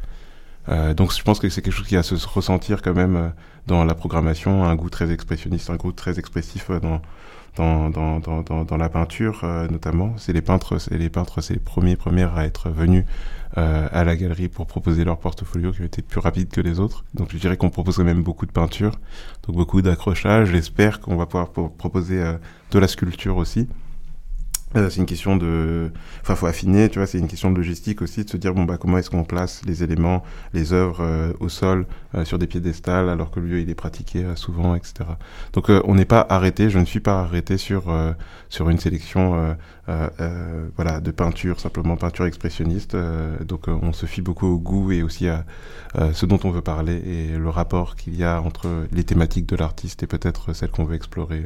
Donc 0.96 1.14
je 1.14 1.22
pense 1.24 1.40
que 1.40 1.50
c'est 1.50 1.62
quelque 1.62 1.74
chose 1.74 1.88
qui 1.88 1.96
va 1.96 2.04
se 2.04 2.16
ressentir 2.28 2.82
quand 2.82 2.94
même 2.94 3.34
dans 3.68 3.84
la 3.84 3.96
programmation, 3.96 4.64
un 4.64 4.76
goût 4.76 4.90
très 4.90 5.12
expressionniste, 5.12 5.70
un 5.70 5.76
goût 5.76 5.92
très 5.92 6.20
expressif 6.20 6.70
dans 6.70 7.02
dans, 7.58 7.90
dans, 7.90 8.20
dans, 8.20 8.64
dans, 8.64 8.78
la 8.78 8.90
peinture 8.90 9.42
euh, 9.44 9.68
notamment. 9.68 10.14
C'est 10.18 10.34
les 10.34 10.42
peintres, 10.42 10.78
c'est 10.78 10.98
les 10.98 11.10
peintres, 11.10 11.42
c'est 11.42 11.54
les 11.56 11.60
premiers 11.60 11.96
premières 11.96 12.36
à 12.38 12.46
être 12.46 12.70
venus 12.70 13.04
euh, 13.58 13.88
à 13.92 14.04
la 14.06 14.16
galerie 14.16 14.48
pour 14.48 14.66
proposer 14.66 15.04
leur 15.04 15.18
portfolio 15.20 15.72
qui 15.74 15.82
ont 15.82 15.86
été 15.86 16.02
plus 16.02 16.20
rapides 16.20 16.50
que 16.50 16.62
les 16.62 16.80
autres. 16.80 17.04
Donc 17.14 17.30
je 17.32 17.38
dirais 17.38 17.58
qu'on 17.58 17.70
propose 17.70 17.98
quand 17.98 18.04
même 18.06 18.24
beaucoup 18.24 18.46
de 18.46 18.52
peinture, 18.52 18.94
donc 19.46 19.56
beaucoup 19.58 19.82
d'accrochage. 19.82 20.52
J'espère 20.52 21.02
qu'on 21.02 21.18
va 21.18 21.26
pouvoir 21.26 21.50
pro- 21.50 21.70
proposer 21.70 22.22
euh, 22.22 22.34
de 22.72 22.80
la 22.80 22.88
sculpture 22.88 23.36
aussi. 23.38 23.68
C'est 24.74 24.98
une 24.98 25.06
question 25.06 25.36
de, 25.36 25.92
enfin, 26.22 26.36
faut 26.36 26.46
affiner, 26.46 26.88
tu 26.88 27.00
vois, 27.00 27.06
c'est 27.06 27.20
une 27.20 27.28
question 27.28 27.52
de 27.52 27.58
logistique 27.58 28.02
aussi, 28.02 28.24
de 28.24 28.30
se 28.30 28.38
dire 28.38 28.54
bon 28.54 28.64
bah 28.64 28.78
comment 28.78 28.98
est-ce 28.98 29.10
qu'on 29.10 29.26
place 29.26 29.62
les 29.66 29.84
éléments, 29.84 30.24
les 30.54 30.72
œuvres 30.72 31.02
euh, 31.02 31.34
au 31.42 31.50
sol, 31.50 31.86
euh, 32.16 32.24
sur 32.24 32.40
des 32.40 32.48
piédestals, 32.48 33.10
alors 33.10 33.32
que 33.32 33.42
le 33.42 33.48
lieu 33.48 33.60
il 33.60 33.70
est 33.70 33.76
pratiqué 33.76 34.24
euh, 34.24 34.36
souvent, 34.38 34.74
etc. 34.76 34.94
Donc 35.52 35.70
on 35.70 35.96
n'est 35.96 36.06
pas 36.06 36.26
arrêté, 36.30 36.70
je 36.70 36.80
ne 36.80 36.86
suis 36.86 37.02
pas 37.02 37.20
arrêté 37.20 37.58
sur 37.58 37.94
sur 38.50 38.70
une 38.70 38.80
sélection, 38.80 39.56
voilà, 39.88 41.02
de 41.02 41.12
peinture 41.12 41.60
simplement 41.60 41.98
peinture 41.98 42.26
expressionniste. 42.26 42.96
donc 43.46 43.68
on 43.68 43.92
se 43.92 44.06
fie 44.06 44.22
beaucoup 44.22 44.48
au 44.48 44.58
goût 44.58 44.92
et 44.92 45.04
aussi 45.04 45.28
à 45.28 45.46
ce 46.14 46.26
dont 46.26 46.40
on 46.44 46.52
veut 46.52 46.62
parler 46.62 46.96
et 46.96 47.38
le 47.38 47.50
rapport 47.50 47.96
qu'il 47.96 48.16
y 48.16 48.24
a 48.24 48.42
entre 48.42 48.86
les 48.92 49.04
thématiques 49.04 49.48
de 49.48 49.56
l'artiste 49.56 50.04
et 50.04 50.08
peut-être 50.08 50.54
celles 50.54 50.72
qu'on 50.72 50.86
veut 50.86 50.96
explorer 50.96 51.44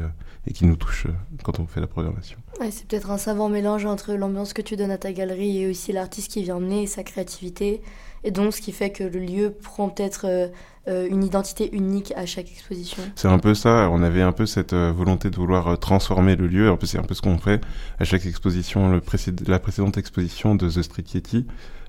et 0.48 0.53
qui 0.53 0.65
nous 0.65 0.75
touchent 0.75 1.08
quand 1.44 1.60
on 1.60 1.65
fait 1.65 1.82
la 1.82 1.88
programmation. 1.88 2.38
Ouais, 2.60 2.72
c'est 2.72 2.88
peut-être 2.88 3.10
savant 3.17 3.50
mélange 3.50 3.86
entre 3.86 4.13
l'ambiance 4.13 4.53
que 4.53 4.62
tu 4.62 4.75
donnes 4.75 4.91
à 4.91 4.98
ta 4.98 5.12
galerie 5.12 5.62
et 5.62 5.69
aussi 5.69 5.91
l'artiste 5.91 6.31
qui 6.31 6.43
vient 6.43 6.57
emmener 6.57 6.88
sa 6.88 7.03
créativité. 7.03 7.81
Et 8.24 8.31
donc, 8.31 8.53
ce 8.53 8.62
qui 8.62 8.72
fait 8.72 8.89
que 8.89 9.03
le 9.03 9.19
lieu 9.19 9.51
prend 9.51 9.89
peut-être 9.89 10.25
euh, 10.25 10.48
euh, 10.88 11.07
une 11.10 11.24
identité 11.24 11.75
unique 11.75 12.12
à 12.15 12.25
chaque 12.25 12.50
exposition. 12.51 13.03
C'est 13.15 13.27
un 13.27 13.38
peu 13.38 13.53
ça, 13.53 13.89
on 13.91 14.01
avait 14.01 14.24
un 14.24 14.31
peu 14.31 14.45
cette 14.45 14.74
euh, 14.74 14.91
volonté 14.91 15.29
de 15.29 15.36
vouloir 15.36 15.77
transformer 15.79 16.36
le 16.36 16.48
lieu, 16.48 16.75
c'est 16.84 16.98
un 16.98 17.03
peu 17.03 17.13
ce 17.13 17.22
qu'on 17.22 17.38
fait 17.38 17.62
à 18.00 18.03
chaque 18.03 18.25
exposition, 18.25 19.00
la 19.48 19.60
précédente 19.60 19.98
exposition 19.98 20.55
de 20.55 20.69
The 20.69 20.81
Street 20.81 21.05
Yeti, 21.13 21.45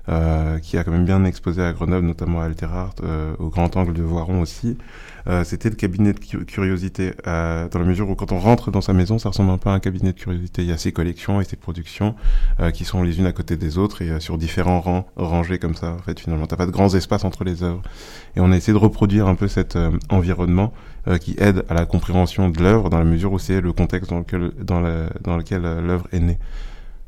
euh, 0.09 0.59
qui 0.59 0.77
a 0.77 0.83
quand 0.83 0.91
même 0.91 1.05
bien 1.05 1.23
exposé 1.25 1.61
à 1.61 1.73
Grenoble, 1.73 2.07
notamment 2.07 2.41
à 2.41 2.45
Alterart, 2.45 2.95
euh, 3.03 3.33
au 3.39 3.49
Grand 3.49 3.75
Angle 3.75 3.93
de 3.93 4.03
Voiron 4.03 4.41
aussi. 4.41 4.77
Euh, 5.27 5.43
C'était 5.43 5.69
le 5.69 5.75
cabinet 5.75 6.13
de 6.13 6.19
cu- 6.19 6.45
curiosité, 6.45 7.11
euh, 7.27 7.67
dans 7.67 7.79
la 7.79 7.85
mesure 7.85 8.09
où 8.09 8.15
quand 8.15 8.31
on 8.31 8.39
rentre 8.39 8.71
dans 8.71 8.79
sa 8.79 8.93
maison, 8.93 9.19
ça 9.19 9.27
ressemble 9.29 9.51
un 9.51 9.57
peu 9.57 9.69
à 9.69 9.73
un 9.73 9.79
cabinet 9.79 10.13
de 10.13 10.17
curiosité. 10.17 10.61
Il 10.61 10.69
y 10.69 10.71
a 10.71 10.77
ses 10.77 10.93
collections 10.93 11.41
et 11.41 11.43
ses 11.43 11.57
productions 11.57 12.15
euh, 12.61 12.71
qui 12.71 12.85
sont 12.85 13.03
les 13.03 13.19
unes 13.19 13.25
à 13.25 13.33
côté 13.33 13.57
des 13.57 13.77
autres 13.77 14.01
et 14.01 14.19
sur 14.21 14.37
différents 14.37 14.79
rangs 14.79 15.05
rangés 15.17 15.59
comme 15.59 15.75
ça. 15.75 15.91
En 15.91 15.97
fait, 15.97 16.17
finalement, 16.19 16.47
t'as 16.47 16.55
pas 16.55 16.65
de 16.65 16.71
grands 16.71 16.93
espaces 16.95 17.25
entre 17.25 17.43
les 17.43 17.63
œuvres. 17.63 17.81
Et 18.37 18.39
on 18.39 18.51
a 18.51 18.55
essayé 18.55 18.71
de 18.73 18.77
reproduire 18.77 19.27
un 19.27 19.35
peu 19.35 19.49
cet 19.49 19.77
environnement 20.09 20.71
qui 21.21 21.35
aide 21.39 21.63
à 21.69 21.73
la 21.73 21.85
compréhension 21.85 22.49
de 22.49 22.61
l'œuvre 22.61 22.89
dans 22.89 22.97
la 22.99 23.05
mesure 23.05 23.31
où 23.33 23.39
c'est 23.39 23.61
le 23.61 23.71
contexte 23.73 24.09
dans 24.09 24.19
lequel, 24.19 24.51
dans 24.61 24.81
dans 25.23 25.37
lequel 25.37 25.61
l'œuvre 25.61 26.07
est 26.11 26.19
née. 26.19 26.37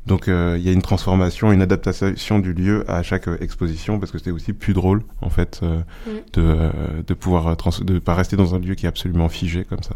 Donc 0.06 0.28
euh, 0.28 0.56
il 0.58 0.64
y 0.64 0.68
a 0.68 0.72
une 0.72 0.82
transformation, 0.82 1.52
une 1.52 1.60
adaptation 1.62 2.38
du 2.38 2.52
lieu 2.54 2.84
à 2.90 3.02
chaque 3.02 3.28
euh, 3.28 3.36
exposition 3.40 3.98
parce 3.98 4.10
que 4.10 4.18
c'était 4.18 4.30
aussi 4.30 4.52
plus 4.54 4.72
drôle 4.72 5.02
en 5.20 5.28
fait 5.30 5.60
euh, 5.62 5.80
Mm. 6.06 6.10
de, 6.32 6.70
de 7.06 7.14
pouvoir 7.14 7.56
trans- 7.56 7.70
de 7.84 7.98
pas 7.98 8.14
rester 8.14 8.34
dans 8.36 8.54
un 8.54 8.58
lieu 8.58 8.74
qui 8.74 8.86
est 8.86 8.88
absolument 8.88 9.28
figé 9.28 9.64
comme 9.64 9.82
ça. 9.82 9.94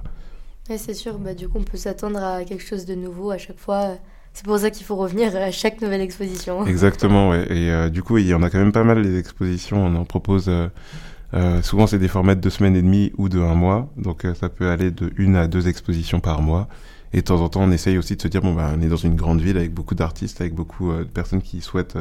C'est 0.76 0.94
sûr, 0.94 1.18
bah, 1.18 1.34
du 1.34 1.49
coup, 1.49 1.58
on 1.58 1.62
peut 1.62 1.76
s'attendre 1.76 2.18
à 2.23 2.44
quelque 2.44 2.64
chose 2.64 2.87
de 2.87 2.94
nouveau 2.94 3.30
à 3.30 3.38
chaque 3.38 3.58
fois. 3.58 3.96
C'est 4.32 4.44
pour 4.46 4.58
ça 4.58 4.70
qu'il 4.70 4.84
faut 4.87 4.96
revenir 4.96 5.34
à 5.37 5.50
chaque 5.50 5.80
nouvelle 5.82 6.00
exposition. 6.00 6.66
Exactement, 6.66 7.30
ouais. 7.30 7.46
Et 7.54 7.90
du 7.90 8.02
coup, 8.02 8.16
il 8.18 8.26
y 8.26 8.34
en 8.34 8.42
a 8.42 8.49
quand 8.50 8.58
même 8.58 8.73
pas 8.73 8.82
mal 8.84 9.00
les 9.02 9.18
expositions. 9.18 9.84
On 9.84 9.94
en 9.94 10.04
propose. 10.04 10.50
souvent, 11.62 11.87
c'est 11.87 11.99
des 11.99 12.08
formats 12.08 12.34
de 12.34 12.40
deux 12.40 12.50
semaines 12.50 12.76
et 12.76 12.82
demie 12.82 13.12
ou 13.18 13.28
de 13.28 13.40
un 13.40 13.54
mois. 13.54 13.90
Donc, 13.96 14.26
ça 14.38 14.49
peut 14.49 14.70
aller 14.70 14.90
de 14.90 15.12
une 15.18 15.37
à 15.37 15.49
deux 15.49 15.68
expositions 15.68 16.20
par 16.20 16.40
mois. 16.42 16.68
Et 17.14 17.18
de 17.18 17.23
temps 17.23 17.40
en 17.40 17.49
temps, 17.49 17.62
on 17.62 17.71
essaye 17.71 17.97
aussi 17.97 18.16
de 18.16 18.21
se 18.21 18.28
dire, 18.28 18.42
bon, 18.42 18.52
bah, 18.52 18.73
on 18.76 18.83
est 18.83 18.88
dans 18.88 18.97
une 18.97 19.14
grande 19.14 19.40
ville 19.40 19.56
avec 19.56 19.73
beaucoup 19.73 19.94
d'artistes, 19.94 20.40
avec 20.40 20.52
beaucoup 20.52 20.92
de 20.92 21.04
personnes 21.04 21.40
qui 21.40 21.61
souhaitent 21.61 21.97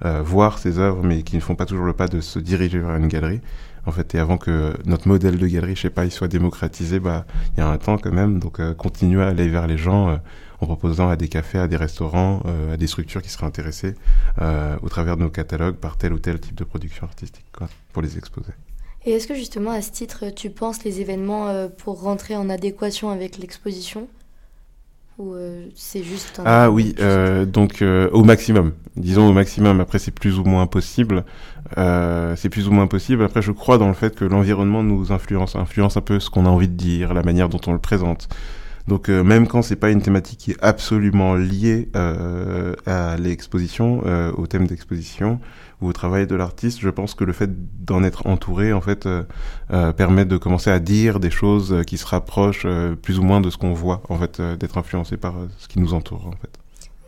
voir 0.00 0.58
ces 0.58 0.78
œuvres, 0.78 1.02
mais 1.02 1.22
qui 1.22 1.34
ne 1.34 1.40
font 1.40 1.56
pas 1.56 1.66
toujours 1.66 1.86
le 1.86 1.92
pas 1.92 2.06
de 2.06 2.20
se 2.20 2.38
diriger 2.38 2.78
vers 2.78 2.94
une 2.94 3.08
galerie. 3.08 3.40
En 3.84 3.90
fait, 3.90 4.14
et 4.14 4.18
avant 4.18 4.38
que 4.38 4.74
notre 4.86 5.08
modèle 5.08 5.38
de 5.38 5.46
galerie, 5.46 5.74
je 5.76 5.82
sais 5.82 5.90
pas, 5.90 6.04
il 6.04 6.12
soit 6.12 6.28
démocratisé, 6.28 7.00
bah, 7.00 7.26
il 7.56 7.60
y 7.60 7.62
a 7.62 7.68
un 7.68 7.76
temps 7.78 7.98
quand 7.98 8.12
même. 8.12 8.38
Donc, 8.38 8.60
continuer 8.76 9.22
à 9.24 9.28
aller 9.28 9.48
vers 9.48 9.66
les 9.66 9.76
gens 9.76 10.20
en 10.60 10.66
proposant 10.66 11.08
à 11.08 11.16
des 11.16 11.28
cafés, 11.28 11.58
à 11.58 11.66
des 11.66 11.76
restaurants, 11.76 12.40
à 12.72 12.76
des 12.76 12.86
structures 12.86 13.22
qui 13.22 13.30
seraient 13.30 13.46
intéressées 13.46 13.96
au 14.40 14.88
travers 14.88 15.16
de 15.16 15.22
nos 15.22 15.30
catalogues 15.30 15.76
par 15.76 15.96
tel 15.96 16.12
ou 16.12 16.20
tel 16.20 16.38
type 16.38 16.54
de 16.54 16.64
production 16.64 17.06
artistique, 17.06 17.46
quoi, 17.52 17.68
pour 17.92 18.02
les 18.02 18.18
exposer. 18.18 18.52
Et 19.06 19.12
est-ce 19.12 19.26
que 19.26 19.34
justement, 19.34 19.70
à 19.70 19.82
ce 19.82 19.90
titre, 19.90 20.30
tu 20.34 20.48
penses 20.48 20.82
les 20.84 21.00
événements 21.00 21.48
euh, 21.48 21.68
pour 21.68 22.00
rentrer 22.00 22.36
en 22.36 22.48
adéquation 22.48 23.10
avec 23.10 23.36
l'exposition? 23.36 24.08
Euh, 25.20 25.66
c'est 25.74 26.02
juste. 26.02 26.40
Ah 26.44 26.70
oui, 26.70 26.94
euh, 27.00 27.44
donc 27.44 27.82
au 27.82 28.24
maximum. 28.24 28.72
Disons 28.96 29.28
au 29.28 29.32
maximum. 29.32 29.80
Après, 29.80 29.98
c'est 29.98 30.10
plus 30.10 30.38
ou 30.38 30.44
moins 30.44 30.66
possible. 30.66 31.24
c'est 31.76 32.48
plus 32.50 32.68
ou 32.68 32.72
moins 32.72 32.86
possible. 32.86 33.24
Après, 33.24 33.42
je 33.42 33.52
crois 33.52 33.78
dans 33.78 33.88
le 33.88 33.94
fait 33.94 34.14
que 34.14 34.24
l'environnement 34.24 34.82
nous 34.82 35.12
influence, 35.12 35.56
influence 35.56 35.96
un 35.96 36.00
peu 36.02 36.20
ce 36.20 36.30
qu'on 36.30 36.46
a 36.46 36.48
envie 36.48 36.68
de 36.68 36.74
dire, 36.74 37.14
la 37.14 37.22
manière 37.22 37.48
dont 37.48 37.60
on 37.66 37.72
le 37.72 37.78
présente. 37.78 38.28
Donc 38.86 39.08
même 39.08 39.46
quand 39.46 39.62
c'est 39.62 39.76
pas 39.76 39.90
une 39.90 40.02
thématique 40.02 40.38
qui 40.38 40.50
est 40.50 40.62
absolument 40.62 41.34
liée 41.34 41.88
à 41.94 43.16
l'exposition, 43.16 44.02
au 44.36 44.46
thème 44.46 44.66
d'exposition, 44.66 45.40
au 45.84 45.92
travail 45.92 46.26
de 46.26 46.34
l'artiste, 46.34 46.80
je 46.80 46.88
pense 46.88 47.14
que 47.14 47.24
le 47.24 47.32
fait 47.32 47.50
d'en 47.84 48.02
être 48.02 48.26
entouré, 48.26 48.72
en 48.72 48.80
fait, 48.80 49.06
euh, 49.06 49.22
euh, 49.72 49.92
permet 49.92 50.24
de 50.24 50.36
commencer 50.36 50.70
à 50.70 50.78
dire 50.78 51.20
des 51.20 51.30
choses 51.30 51.82
qui 51.86 51.98
se 51.98 52.06
rapprochent 52.06 52.64
euh, 52.66 52.94
plus 52.94 53.18
ou 53.18 53.22
moins 53.22 53.40
de 53.40 53.50
ce 53.50 53.56
qu'on 53.56 53.72
voit, 53.72 54.02
en 54.08 54.18
fait, 54.18 54.40
d'être 54.40 54.78
influencé 54.78 55.16
par 55.16 55.34
ce 55.58 55.68
qui 55.68 55.78
nous 55.78 55.94
entoure, 55.94 56.26
en 56.26 56.32
fait. 56.32 56.58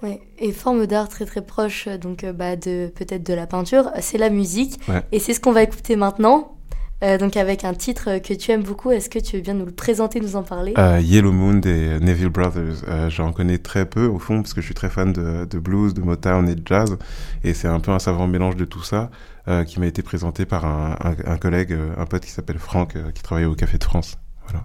Ouais. 0.02 0.20
Et 0.38 0.52
forme 0.52 0.86
d'art 0.86 1.08
très 1.08 1.24
très 1.24 1.40
proche 1.40 1.88
donc 1.88 2.26
bah, 2.26 2.54
de 2.54 2.92
peut-être 2.94 3.26
de 3.26 3.32
la 3.32 3.46
peinture, 3.46 3.90
c'est 4.00 4.18
la 4.18 4.28
musique. 4.28 4.78
Et 5.10 5.18
c'est 5.18 5.32
ce 5.32 5.40
qu'on 5.40 5.52
va 5.52 5.62
écouter 5.62 5.96
maintenant. 5.96 6.55
Euh, 7.02 7.18
donc 7.18 7.36
avec 7.36 7.64
un 7.64 7.74
titre 7.74 8.18
que 8.18 8.32
tu 8.32 8.50
aimes 8.52 8.62
beaucoup, 8.62 8.90
est-ce 8.90 9.10
que 9.10 9.18
tu 9.18 9.36
veux 9.36 9.42
bien 9.42 9.52
nous 9.52 9.66
le 9.66 9.72
présenter, 9.72 10.18
nous 10.18 10.34
en 10.34 10.42
parler? 10.42 10.72
Euh, 10.78 10.98
Yellow 11.02 11.32
Moon 11.32 11.54
des 11.54 12.00
Neville 12.00 12.30
Brothers. 12.30 12.84
Euh, 12.88 13.10
J'en 13.10 13.32
connais 13.32 13.58
très 13.58 13.84
peu 13.84 14.06
au 14.06 14.18
fond 14.18 14.40
parce 14.40 14.54
que 14.54 14.62
je 14.62 14.66
suis 14.66 14.74
très 14.74 14.88
fan 14.88 15.12
de, 15.12 15.44
de 15.44 15.58
blues, 15.58 15.92
de 15.92 16.00
Motown 16.00 16.48
et 16.48 16.54
de 16.54 16.66
jazz 16.66 16.96
et 17.44 17.52
c'est 17.52 17.68
un 17.68 17.80
peu 17.80 17.90
un 17.90 17.98
savant 17.98 18.26
mélange 18.26 18.56
de 18.56 18.64
tout 18.64 18.82
ça 18.82 19.10
euh, 19.46 19.64
qui 19.64 19.78
m'a 19.78 19.86
été 19.86 20.02
présenté 20.02 20.46
par 20.46 20.64
un, 20.64 20.96
un, 21.04 21.32
un 21.32 21.36
collègue, 21.36 21.76
un 21.98 22.06
pote 22.06 22.24
qui 22.24 22.30
s'appelle 22.30 22.58
Franck 22.58 22.96
qui 23.12 23.22
travaille 23.22 23.44
au 23.44 23.54
Café 23.54 23.76
de 23.76 23.84
France. 23.84 24.16
Voilà. 24.48 24.64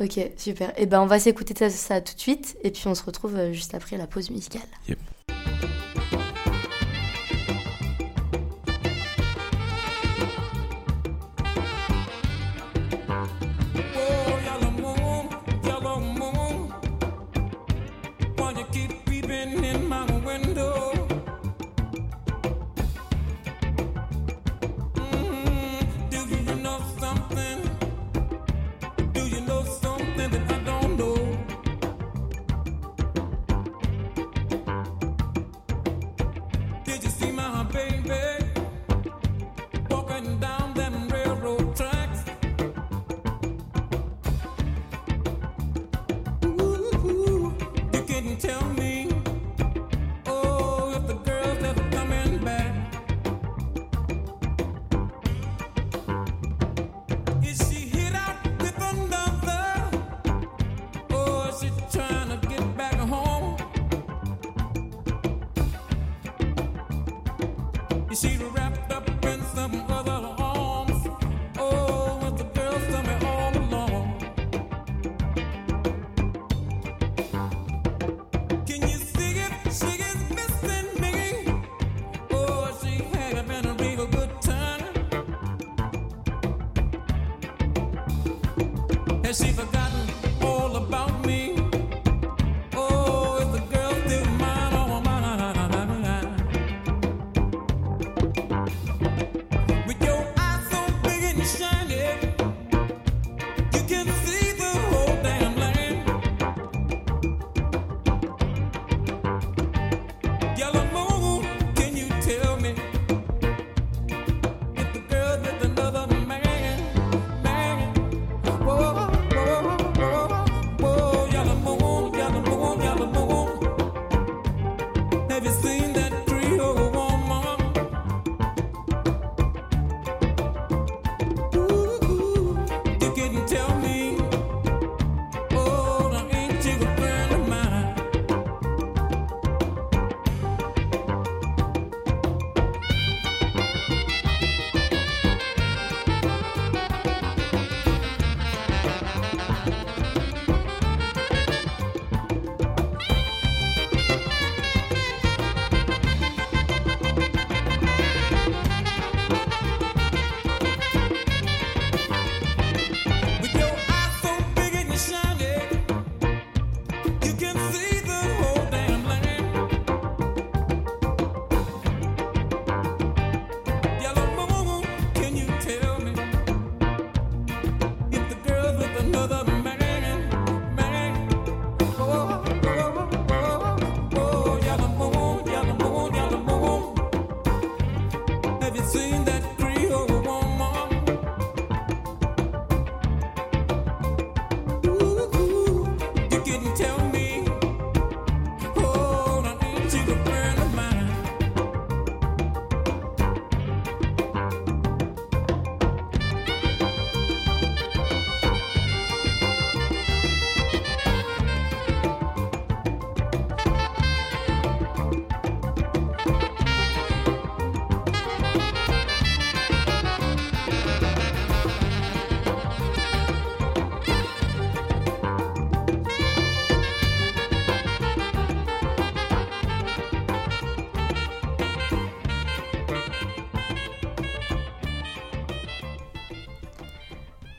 Ok, 0.00 0.20
super. 0.36 0.70
Et 0.70 0.82
eh 0.82 0.86
ben 0.86 1.00
on 1.00 1.06
va 1.06 1.18
s'écouter 1.18 1.54
ça, 1.56 1.70
ça, 1.70 2.00
tout 2.00 2.14
de 2.14 2.20
suite 2.20 2.56
et 2.62 2.70
puis 2.70 2.84
on 2.86 2.94
se 2.94 3.02
retrouve 3.02 3.36
juste 3.52 3.74
après 3.74 3.96
la 3.96 4.06
pause 4.06 4.30
musicale. 4.30 4.62
Yep. 4.88 4.98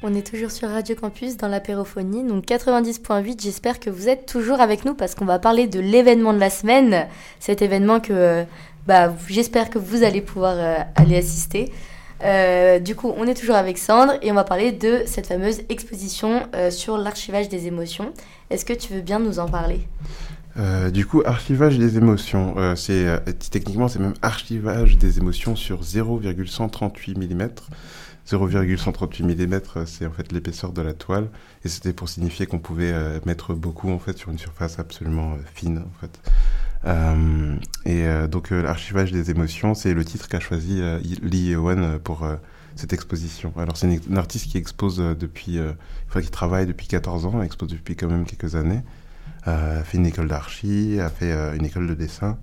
On 0.07 0.13
est 0.13 0.21
toujours 0.21 0.51
sur 0.51 0.69
Radio 0.69 0.95
Campus 0.95 1.35
dans 1.35 1.47
l'apérophonie, 1.47 2.23
donc 2.23 2.45
90.8. 2.45 3.41
J'espère 3.41 3.79
que 3.79 3.89
vous 3.89 4.07
êtes 4.07 4.27
toujours 4.27 4.61
avec 4.61 4.85
nous 4.85 4.93
parce 4.93 5.15
qu'on 5.15 5.25
va 5.25 5.39
parler 5.39 5.65
de 5.65 5.79
l'événement 5.79 6.31
de 6.31 6.37
la 6.37 6.51
semaine. 6.51 7.07
Cet 7.39 7.63
événement 7.63 7.99
que 7.99 8.13
euh, 8.13 8.43
bah, 8.85 9.11
j'espère 9.27 9.71
que 9.71 9.79
vous 9.79 10.03
allez 10.03 10.21
pouvoir 10.21 10.53
euh, 10.57 10.75
aller 10.95 11.17
assister. 11.17 11.71
Euh, 12.23 12.77
du 12.77 12.93
coup, 12.93 13.15
on 13.17 13.25
est 13.25 13.33
toujours 13.33 13.55
avec 13.55 13.79
Sandre 13.79 14.13
et 14.21 14.31
on 14.31 14.35
va 14.35 14.43
parler 14.43 14.71
de 14.71 15.01
cette 15.07 15.25
fameuse 15.25 15.61
exposition 15.69 16.43
sur 16.69 16.99
l'archivage 16.99 17.49
des 17.49 17.65
émotions. 17.65 18.13
Est-ce 18.51 18.63
que 18.63 18.73
tu 18.73 18.93
veux 18.93 19.01
bien 19.01 19.17
nous 19.17 19.39
en 19.39 19.47
parler? 19.47 19.87
Du 20.93 21.07
coup, 21.07 21.23
archivage 21.25 21.79
des 21.79 21.97
émotions, 21.97 22.55
c'est 22.75 23.07
techniquement 23.49 23.87
c'est 23.87 23.99
même 23.99 24.13
archivage 24.21 24.97
des 24.97 25.17
émotions 25.17 25.55
sur 25.55 25.83
0,138 25.83 27.17
mm. 27.17 27.49
0,138 28.25 29.23
mm, 29.23 29.61
c'est 29.85 30.05
en 30.05 30.11
fait 30.11 30.31
l'épaisseur 30.31 30.71
de 30.71 30.81
la 30.81 30.93
toile, 30.93 31.29
et 31.63 31.69
c'était 31.69 31.93
pour 31.93 32.09
signifier 32.09 32.47
qu'on 32.47 32.59
pouvait 32.59 32.91
euh, 32.91 33.19
mettre 33.25 33.53
beaucoup 33.53 33.91
en 33.91 33.99
fait 33.99 34.17
sur 34.17 34.31
une 34.31 34.39
surface 34.39 34.79
absolument 34.79 35.33
euh, 35.33 35.37
fine 35.53 35.79
en 35.79 35.99
fait. 36.01 36.19
Euh, 36.85 37.55
et 37.85 38.05
donc 38.27 38.51
l'archivage 38.51 39.11
des 39.11 39.31
émotions, 39.31 39.73
c'est 39.73 39.93
le 39.93 40.05
titre 40.05 40.27
qu'a 40.27 40.39
choisi 40.39 40.81
Lee 41.23 41.53
Ewan 41.53 41.97
pour 41.97 42.27
cette 42.75 42.93
exposition. 42.93 43.53
Alors 43.57 43.75
c'est 43.75 43.87
une, 44.07 44.17
artiste 44.19 44.51
qui 44.51 44.59
expose 44.59 44.97
depuis, 44.97 45.59
enfin 46.07 46.21
qui 46.21 46.29
travaille 46.29 46.67
depuis 46.67 46.85
14 46.85 47.25
ans, 47.25 47.41
expose 47.41 47.69
depuis 47.69 47.95
quand 47.95 48.07
même 48.07 48.25
quelques 48.25 48.53
années, 48.53 48.83
a 49.45 49.83
fait 49.83 49.97
une 49.97 50.05
école 50.05 50.27
d'archi, 50.27 50.99
a 50.99 51.09
fait 51.09 51.33
une 51.57 51.65
école 51.65 51.87
de 51.87 51.95
dessin, 51.95 52.37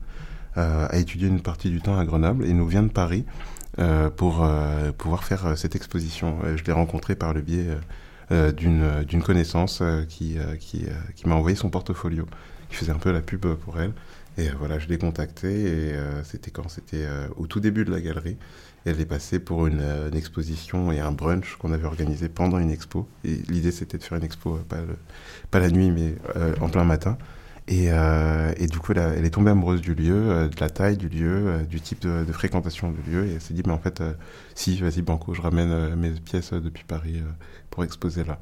a 0.57 0.97
étudié 0.97 1.29
une 1.29 1.41
partie 1.41 1.71
du 1.71 1.81
temps 1.81 1.97
à 1.97 2.05
Grenoble 2.05 2.45
et 2.45 2.53
nous 2.53 2.67
vient 2.67 2.83
de 2.83 2.91
Paris. 2.91 3.25
Euh, 3.79 4.11
pour 4.11 4.45
euh, 4.45 4.93
pouvoir 4.93 5.25
faire 5.25 5.47
euh, 5.47 5.57
cette 5.57 5.75
exposition. 5.75 6.39
je 6.57 6.63
l'ai 6.65 6.73
rencontré 6.73 7.17
par 7.17 7.33
le 7.33 7.41
biais 7.41 7.69
d'une 8.57 9.23
connaissance 9.23 9.83
qui, 10.09 10.39
qui, 10.59 10.87
m'a 11.27 11.35
envoyé 11.35 11.55
son 11.55 11.69
portfolio, 11.69 12.25
qui 12.71 12.77
faisait 12.77 12.93
un 12.93 12.99
peu 12.99 13.13
la 13.13 13.21
pub 13.21 13.47
pour 13.57 13.79
elle. 13.79 13.93
Et 14.39 14.49
voilà, 14.59 14.79
je 14.79 14.89
l'ai 14.89 14.97
contactée 14.97 15.91
et 15.91 15.95
c'était 16.25 16.51
quand? 16.51 16.71
C'était 16.71 17.07
au 17.37 17.47
tout 17.47 17.61
début 17.61 17.85
de 17.85 17.91
la 17.91 18.01
galerie. 18.01 18.39
Elle 18.87 19.03
est 19.03 19.07
passée 19.07 19.39
pour 19.39 19.67
une, 19.67 19.83
exposition 20.15 20.91
et 20.93 21.01
un 21.01 21.13
brunch 21.13 21.57
qu'on 21.57 21.73
avait 21.73 21.85
organisé 21.85 22.31
pendant 22.31 22.59
une 22.59 22.71
expo. 22.71 23.07
Et 23.23 23.35
l'idée, 23.51 23.71
c'était 23.71 23.99
de 23.99 24.03
faire 24.03 24.17
une 24.17 24.25
expo, 24.25 24.55
pas, 24.67 24.79
pas 25.51 25.59
la 25.59 25.69
nuit, 25.69 25.91
mais 25.91 26.15
en 26.63 26.71
plein 26.71 26.85
matin. 26.85 27.19
Et, 27.73 27.87
euh, 27.91 28.53
et, 28.59 28.67
du 28.67 28.79
coup, 28.79 28.93
elle, 28.93 29.25
est 29.25 29.31
tombée 29.31 29.51
amoureuse 29.51 29.81
du 29.81 29.95
lieu, 29.95 30.15
euh, 30.15 30.49
de 30.49 30.61
la 30.61 30.69
taille 30.69 30.99
du 30.99 31.09
lieu, 31.09 31.47
euh, 31.47 31.63
du 31.65 31.81
type 31.81 32.03
de, 32.03 32.23
de, 32.23 32.31
fréquentation 32.31 32.93
du 32.93 33.11
lieu. 33.11 33.27
Et 33.27 33.33
elle 33.33 33.41
s'est 33.41 33.55
dit, 33.55 33.63
mais 33.65 33.73
en 33.73 33.79
fait, 33.79 34.03
si, 34.55 34.79
vas-y, 34.79 35.01
Banco, 35.01 35.33
je 35.33 35.41
ramène 35.41 35.95
mes 35.95 36.11
pièces 36.11 36.53
depuis 36.53 36.85
Paris 36.85 37.23
pour 37.71 37.83
exposer 37.83 38.25
là. 38.25 38.39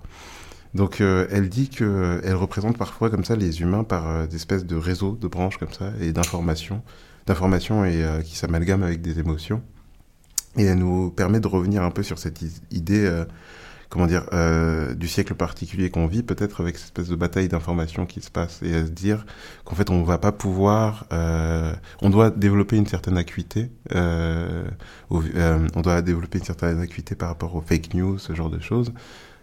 Donc, 0.75 1.01
elle 1.01 1.49
dit 1.49 1.69
qu'elle 1.69 2.35
représente 2.35 2.77
parfois 2.77 3.09
comme 3.09 3.25
ça 3.25 3.37
les 3.37 3.61
humains 3.61 3.85
par 3.85 4.27
des 4.27 4.35
espèces 4.35 4.67
de 4.67 4.77
réseaux, 4.77 5.17
de 5.21 5.29
branches 5.29 5.59
comme 5.59 5.73
ça, 5.73 5.93
et 6.01 6.13
d'informations, 6.13 6.83
d'informations 7.27 7.85
et 7.85 8.05
qui 8.25 8.37
s'amalgament 8.37 8.85
avec 8.85 9.01
des 9.01 9.19
émotions. 9.21 9.63
Et 10.57 10.65
elle 10.65 10.79
nous 10.79 11.11
permet 11.11 11.41
de 11.41 11.49
revenir 11.49 11.83
un 11.85 11.91
peu 11.91 12.03
sur 12.03 12.19
cette 12.19 12.41
idée 12.71 13.25
comment 13.91 14.07
dire, 14.07 14.25
euh, 14.33 14.95
du 14.95 15.09
siècle 15.09 15.35
particulier 15.35 15.91
qu'on 15.91 16.07
vit, 16.07 16.23
peut-être 16.23 16.61
avec 16.63 16.77
cette 16.79 16.87
espèce 16.87 17.09
de 17.09 17.17
bataille 17.17 17.49
d'information 17.49 18.07
qui 18.07 18.21
se 18.23 18.31
passe, 18.31 18.61
et 18.63 18.75
à 18.75 18.87
se 18.87 18.91
dire 18.91 19.27
qu'en 19.65 19.75
fait 19.75 19.91
on 19.91 20.03
va 20.05 20.17
pas 20.17 20.33
pouvoir, 20.33 21.07
euh, 21.13 21.75
on 22.01 22.09
doit 22.09 22.31
développer 22.31 22.77
une 22.77 22.87
certaine 22.87 23.19
acuité, 23.19 23.71
euh, 23.95 24.65
euh, 25.13 25.69
on 25.75 25.81
doit 25.83 26.03
développer 26.03 26.39
une 26.39 26.45
certaine 26.45 26.81
acuité 26.81 27.15
par 27.17 27.29
rapport 27.29 27.55
aux 27.57 27.61
fake 27.61 27.95
news, 27.95 28.19
ce 28.19 28.33
genre 28.35 28.49
de 28.49 28.61
choses, 28.61 28.93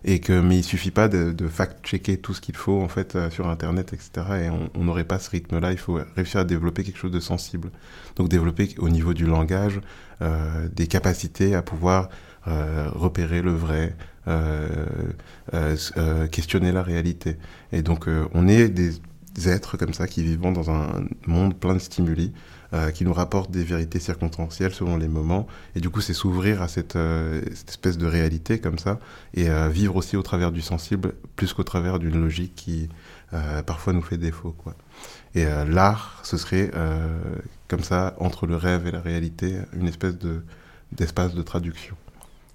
et 0.04 0.20
que 0.20 0.40
mais 0.40 0.58
il 0.60 0.64
suffit 0.64 0.92
pas 0.92 1.08
de, 1.08 1.32
de 1.32 1.48
fact-checker 1.48 2.18
tout 2.18 2.34
ce 2.34 2.42
qu'il 2.42 2.56
faut 2.56 2.82
en 2.82 2.88
fait 2.88 3.16
euh, 3.16 3.30
sur 3.30 3.48
internet, 3.48 3.94
etc. 3.94 4.46
Et 4.46 4.50
on 4.50 4.84
n'aurait 4.84 5.04
pas 5.04 5.20
ce 5.20 5.30
rythme-là. 5.30 5.72
Il 5.72 5.78
faut 5.78 6.00
réussir 6.16 6.40
à 6.40 6.44
développer 6.44 6.84
quelque 6.84 6.98
chose 6.98 7.12
de 7.12 7.20
sensible. 7.20 7.72
Donc 8.16 8.30
développer 8.30 8.74
au 8.80 8.90
niveau 8.90 9.14
du 9.14 9.26
langage 9.26 9.82
euh, 10.22 10.68
des 10.74 10.88
capacités 10.88 11.56
à 11.56 11.62
pouvoir 11.62 12.10
euh, 12.48 12.88
repérer 12.96 13.42
le 13.42 13.52
vrai, 13.52 13.94
euh, 14.28 14.68
euh, 15.54 16.28
questionner 16.28 16.72
la 16.72 16.82
réalité. 16.82 17.36
Et 17.74 17.82
donc 17.82 18.08
on 18.34 18.48
est 18.48 18.70
des 18.70 19.02
êtres 19.50 19.76
comme 19.76 19.94
ça 19.94 20.08
qui 20.08 20.24
vivent 20.24 20.40
dans 20.40 20.72
un 20.72 21.06
monde 21.26 21.56
plein 21.56 21.74
de 21.74 21.80
stimuli. 21.80 22.34
qui 22.94 23.06
nous 23.06 23.14
rapportent 23.14 23.50
des 23.50 23.64
vérités 23.64 24.00
circonstancielles 24.00 24.74
selon 24.74 24.98
les 24.98 25.08
moments. 25.08 25.48
Et 25.74 25.80
du 25.80 25.90
coup, 25.90 26.02
c'est 26.02 26.14
s'ouvrir 26.14 26.62
à 26.62 26.68
cette, 26.68 26.98
espèce 27.70 27.98
de 27.98 28.06
réalité 28.06 28.60
comme 28.60 28.78
ça, 28.78 29.00
et 29.36 29.48
vivre 29.70 29.96
aussi 29.96 30.18
au 30.18 30.22
travers 30.22 30.52
du 30.52 30.62
sensible, 30.62 31.14
plus 31.38 31.54
qu'au 31.54 31.64
travers 31.64 31.98
d'une 31.98 32.20
logique 32.20 32.56
qui 32.56 32.90
parfois 33.66 33.94
nous 33.94 34.02
fait 34.02 34.18
défaut. 34.18 34.54
Et 35.34 35.46
l'art, 35.46 36.20
ce 36.24 36.36
serait 36.36 36.70
comme 37.70 37.84
ça, 37.84 38.18
entre 38.20 38.48
le 38.48 38.58
rêve 38.58 38.86
et 38.86 38.92
la 38.92 39.02
réalité, 39.02 39.60
une 39.72 39.88
espèce 39.88 40.18
de, 40.18 40.44
d'espace 40.92 41.36
de 41.36 41.44
traduction. 41.44 41.96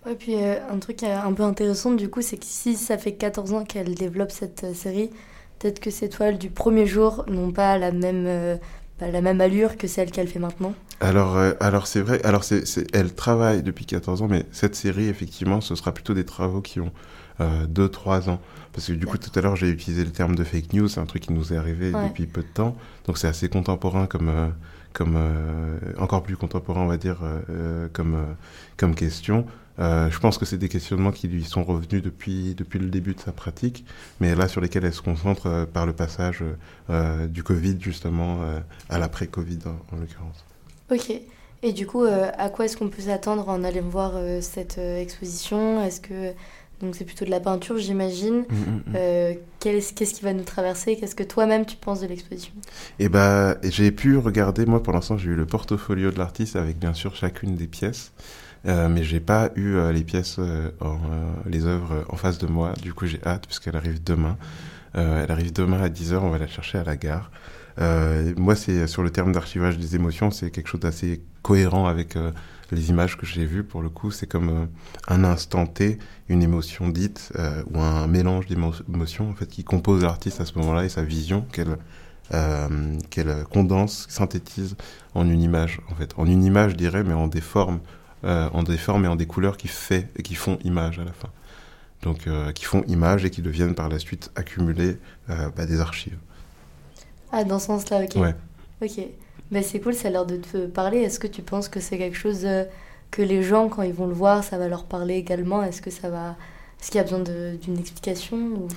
Ouais, 0.05 0.17
puis 0.17 0.35
euh, 0.35 0.57
un 0.69 0.79
truc 0.79 1.05
euh, 1.05 1.17
un 1.17 1.33
peu 1.33 1.45
intéressant 1.45 1.93
du 1.93 2.09
coup, 2.09 2.23
c'est 2.23 2.37
que 2.37 2.45
si 2.45 2.77
ça 2.77 2.99
fait 2.99 3.13
14 3.13 3.53
ans 3.53 3.65
qu'elle 3.65 3.95
développe 3.95 4.33
cette 4.33 4.65
euh, 4.65 4.75
série, 4.75 5.11
peut-être 5.59 5.79
que 5.79 5.91
ces 5.91 6.09
toiles 6.09 6.39
du 6.39 6.51
premier 6.51 6.87
jour 6.87 7.25
n'ont 7.29 7.53
pas 7.53 7.79
la 7.79 7.93
même, 7.93 8.59
la 9.01 9.21
même 9.21 9.41
allure 9.41 9.77
que 9.77 9.87
celle 9.87 10.11
qu'elle 10.11 10.27
fait 10.27 10.41
maintenant. 10.41 10.75
Alors, 11.01 11.37
alors 11.61 11.87
c'est 11.87 12.01
vrai, 12.01 12.21
alors 12.25 12.43
c'est, 12.43 12.65
elle 12.93 13.15
travaille 13.15 13.63
depuis 13.63 13.85
14 13.85 14.23
ans, 14.23 14.29
mais 14.29 14.45
cette 14.51 14.75
série, 14.75 15.07
effectivement, 15.07 15.61
ce 15.61 15.77
sera 15.77 15.93
plutôt 15.95 16.15
des 16.15 16.25
travaux 16.25 16.61
qui 16.61 16.81
ont 16.81 16.91
2-3 17.41 18.29
ans. 18.29 18.41
Parce 18.73 18.89
que 18.89 18.93
du 18.93 19.07
coup, 19.07 19.19
tout 19.19 19.31
à 19.39 19.43
l'heure, 19.43 19.55
j'ai 19.55 19.69
utilisé 19.69 20.05
le 20.05 20.11
terme 20.11 20.35
de 20.35 20.43
fake 20.43 20.73
news, 20.73 20.89
c'est 20.89 21.01
un 21.01 21.07
truc 21.07 21.23
qui 21.23 21.33
nous 21.33 21.53
est 21.53 21.57
arrivé 21.57 21.93
depuis 21.93 22.27
peu 22.27 22.43
de 22.43 22.49
temps, 22.49 22.77
donc 23.07 23.19
c'est 23.19 23.29
assez 23.29 23.49
contemporain 23.49 24.07
comme 24.07 24.53
comme 24.93 25.17
encore 25.99 26.25
plus 26.25 26.37
contemporain, 26.37 26.83
on 26.83 26.89
va 26.89 26.97
dire, 26.97 27.19
comme, 27.93 28.17
comme 28.77 28.97
question. 28.97 29.47
Euh, 29.79 30.11
je 30.11 30.19
pense 30.19 30.39
que 30.39 30.45
c'est 30.45 30.59
des 30.59 30.69
questionnements 30.69 31.13
qui 31.13 31.29
lui 31.29 31.45
sont 31.45 31.65
revenus 31.65 32.03
depuis, 32.03 32.55
depuis 32.55 32.79
le 32.79 32.89
début 32.89 33.15
de 33.15 33.21
sa 33.21 33.33
pratique, 33.33 33.85
mais 34.21 34.35
là 34.35 34.49
sur 34.49 34.61
lesquels 34.61 34.85
elle 34.85 34.93
se 34.93 35.03
concentre 35.03 35.47
euh, 35.47 35.67
par 35.67 35.87
le 35.87 35.93
passage 35.93 36.45
euh, 36.91 37.27
du 37.27 37.43
Covid 37.43 37.77
justement 37.81 38.41
à 38.89 38.99
l'après-Covid 38.99 39.61
en, 39.67 39.97
l'occurrence. 39.97 40.45
Ok. 40.91 41.13
Et 41.65 41.73
du 41.73 41.87
coup, 41.87 42.05
à 42.05 42.49
quoi 42.49 42.65
est-ce 42.65 42.77
qu'on 42.77 42.89
peut 42.89 43.03
s'attendre 43.03 43.49
en 43.49 43.63
allant 43.63 43.83
voir 43.83 44.15
cette 44.41 44.79
exposition? 44.79 45.83
Est-ce 45.85 46.01
que 46.01 46.33
donc 46.81 46.97
c'est 46.97 47.05
plutôt 47.05 47.25
de 47.25 47.31
la 47.31 47.39
peinture, 47.39 47.79
j'imagine. 47.79 48.41
Mm, 48.41 48.55
mm, 48.55 49.33
mm. 49.33 49.37
Qu'est-ce 49.61 50.15
qui 50.15 50.25
va 50.25 50.33
nous 50.33 50.43
traverser? 50.43 50.97
Qu'est-ce 50.97 51.15
que 51.15 51.23
toi-même 51.23 51.65
tu 51.65 51.77
penses 51.77 52.01
de 52.01 52.09
l'exposition? 52.09 52.53
Eh 52.99 53.09
ben, 53.09 53.57
j'ai 53.63 53.93
pu 53.93 54.17
regarder. 54.19 54.67
Moi, 54.67 54.83
pour 54.83 54.93
l'instant, 54.93 55.17
j'ai 55.17 55.31
eu 55.31 55.37
le 55.37 55.47
portfolio 55.47 56.11
de 56.11 56.19
l'artiste 56.19 56.57
avec 56.57 56.81
bien 56.81 56.95
sûr 56.95 57.15
chacune 57.15 57.55
des 57.55 57.69
pièces. 57.69 58.13
Euh, 58.67 58.89
mais 58.89 59.03
j'ai 59.03 59.21
pas 59.21 59.51
eu 59.57 59.75
euh, 59.75 59.93
les 59.93 60.05
pièces, 60.05 60.37
euh, 60.39 60.71
les 61.47 61.67
œuvres 61.67 62.05
en 62.09 62.17
face 62.17 62.39
de 62.39 62.47
moi. 62.47 62.75
Du 62.81 62.95
coup, 62.95 63.07
j'ai 63.07 63.21
hâte 63.25 63.47
puisqu'elle 63.47 63.77
arrive 63.77 64.03
demain. 64.03 64.37
elle 64.95 65.31
arrive 65.31 65.53
demain 65.53 65.81
à 65.81 65.89
10h, 65.89 66.17
on 66.17 66.31
va 66.31 66.39
la 66.39 66.47
chercher 66.47 66.79
à 66.79 66.85
la 66.85 66.97
gare. 66.97 67.31
moi, 68.37 68.55
c'est 68.55 68.87
sur 68.87 69.03
le 69.03 69.11
terme 69.11 69.33
d'archivage 69.33 69.79
des 69.79 69.97
émotions, 69.97 70.31
c'est 70.31 70.51
quelque 70.51 70.69
chose 70.69 70.81
d'assez 70.81 71.23
cohérent 71.43 71.87
avec 71.87 72.17
les 72.71 72.91
images 72.91 73.17
que 73.17 73.27
j'ai 73.27 73.47
vues. 73.47 73.65
Pour 73.65 73.83
le 73.83 73.89
coup, 73.89 74.11
c'est 74.11 74.27
comme 74.27 74.69
un 75.09 75.25
instant 75.25 75.67
T, 75.67 75.99
une 76.29 76.43
émotion 76.43 76.89
dite 76.89 77.33
ou 77.73 77.81
un 77.81 78.07
mélange 78.07 78.47
d'émotions 78.47 79.31
en 79.31 79.35
fait 79.35 79.47
qui 79.47 79.65
compose 79.65 80.03
l'artiste 80.03 80.41
à 80.41 80.45
ce 80.45 80.59
moment-là 80.59 80.85
et 80.85 80.91
sa 80.91 81.03
vision 81.03 81.47
qu'elle 81.53 81.79
qu'elle 83.11 83.45
condense, 83.51 84.07
synthétise 84.09 84.77
en 85.15 85.29
une 85.29 85.43
image 85.43 85.81
en 85.91 85.95
fait, 85.95 86.15
en 86.17 86.27
une 86.27 86.45
image, 86.45 86.73
je 86.73 86.77
dirais, 86.77 87.03
mais 87.03 87.15
en 87.15 87.29
des 87.29 87.43
formes 87.43 87.81
euh, 88.25 88.49
en 88.53 88.63
des 88.63 88.79
formes 88.79 89.05
et 89.05 89.09
en 89.09 89.17
des 89.17 89.27
couleurs 89.27 89.57
qui, 89.57 89.69
fait, 89.69 90.09
et 90.17 90.23
qui 90.23 90.35
font 90.35 90.59
image 90.65 90.99
à 90.99 91.05
la 91.05 91.13
fin. 91.13 91.29
Donc, 92.03 92.27
euh, 92.27 92.53
qui 92.53 92.65
font 92.65 92.83
image 92.89 93.25
et 93.25 93.31
qui 93.31 93.43
deviennent 93.43 93.75
par 93.75 93.89
la 93.89 93.99
suite 93.99 94.31
accumuler 94.35 94.99
euh, 95.31 95.51
bah, 95.57 95.67
des 95.67 95.81
archives. 95.81 96.19
Ah, 97.31 97.45
dans 97.45 97.59
ce 97.59 97.67
sens-là, 97.67 98.03
ok. 98.05 98.17
Ouais. 98.17 98.35
Ok. 98.83 99.05
mais 99.51 99.63
c'est 99.63 99.81
cool, 99.81 99.95
ça 99.95 100.09
a 100.09 100.11
l'air 100.11 100.27
de 100.27 100.37
te 100.37 100.67
parler. 100.67 100.99
Est-ce 100.99 101.21
que 101.21 101.27
tu 101.29 101.43
penses 101.43 101.69
que 101.69 101.81
c'est 101.81 101.99
quelque 101.99 102.17
chose 102.17 102.47
que 103.11 103.23
les 103.23 103.43
gens, 103.43 103.69
quand 103.69 103.83
ils 103.83 103.93
vont 103.93 104.07
le 104.07 104.15
voir, 104.15 104.43
ça 104.43 104.59
va 104.59 104.69
leur 104.69 104.85
parler 104.85 105.15
également? 105.15 105.63
Est-ce 105.63 105.81
que 105.83 105.91
ça 105.91 106.11
va. 106.11 106.37
Est-ce 106.81 106.91
qu'il 106.91 106.99
y 106.99 107.01
a 107.01 107.05
besoin 107.05 107.21
d'une 107.21 107.79
explication 107.79 108.37
ou... 108.37 108.69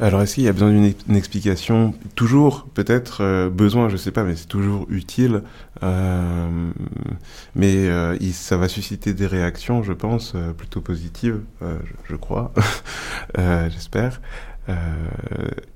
Alors, 0.00 0.22
est-ce 0.22 0.36
qu'il 0.36 0.44
y 0.44 0.48
a 0.48 0.52
besoin 0.54 0.70
d'une 0.70 1.16
explication? 1.16 1.92
Toujours, 2.14 2.66
peut-être, 2.72 3.22
euh, 3.22 3.50
besoin, 3.50 3.90
je 3.90 3.98
sais 3.98 4.10
pas, 4.10 4.24
mais 4.24 4.34
c'est 4.34 4.46
toujours 4.46 4.86
utile. 4.88 5.42
Euh, 5.82 6.70
mais 7.54 7.86
euh, 7.86 8.16
ça 8.32 8.56
va 8.56 8.66
susciter 8.68 9.12
des 9.12 9.26
réactions, 9.26 9.82
je 9.82 9.92
pense, 9.92 10.32
plutôt 10.56 10.80
positives, 10.80 11.40
je, 12.08 12.16
crois, 12.16 12.50
j'espère. 13.36 14.22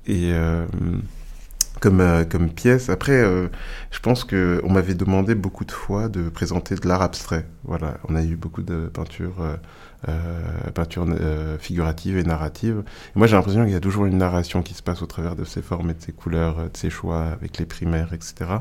et 0.07 0.33
comme, 1.81 2.51
pièce. 2.55 2.89
Après, 2.89 3.23
je 3.91 4.01
pense 4.01 4.25
que 4.25 4.63
on 4.65 4.73
m'avait 4.73 4.95
demandé 4.95 5.35
beaucoup 5.35 5.67
de 5.67 5.73
fois 5.73 6.09
de 6.09 6.31
présenter 6.31 6.77
de 6.77 6.89
l'art 6.89 7.03
abstrait. 7.03 7.47
Voilà, 7.65 7.99
on 8.09 8.17
a 8.17 8.23
eu 8.23 8.37
beaucoup 8.37 8.63
de 8.63 8.87
peintures, 8.87 9.59
euh, 10.09 10.71
peintures 10.75 11.07
euh, 11.09 11.59
figuratives 11.59 12.17
et 12.17 12.25
narratives. 12.25 12.83
Et 13.15 13.19
moi, 13.19 13.27
j'ai 13.27 13.37
l'impression 13.37 13.65
qu'il 13.65 13.73
y 13.73 13.77
a 13.77 13.81
toujours 13.81 14.07
une 14.07 14.19
narration 14.19 14.63
qui 14.63 14.75
se 14.75 14.83
passe 14.83 15.03
au 15.03 15.07
travers 15.07 15.37
de 15.37 15.45
ces 15.45 15.63
formes 15.63 15.91
et 15.91 15.95
de 15.95 16.03
ces 16.03 16.13
couleurs, 16.13 16.59
euh, 16.59 16.69
de 16.69 16.77
ces 16.77 16.91
choix 16.91 17.23
avec 17.25 17.59
les 17.59 17.67
primaires, 17.67 18.13
etc. 18.13 18.59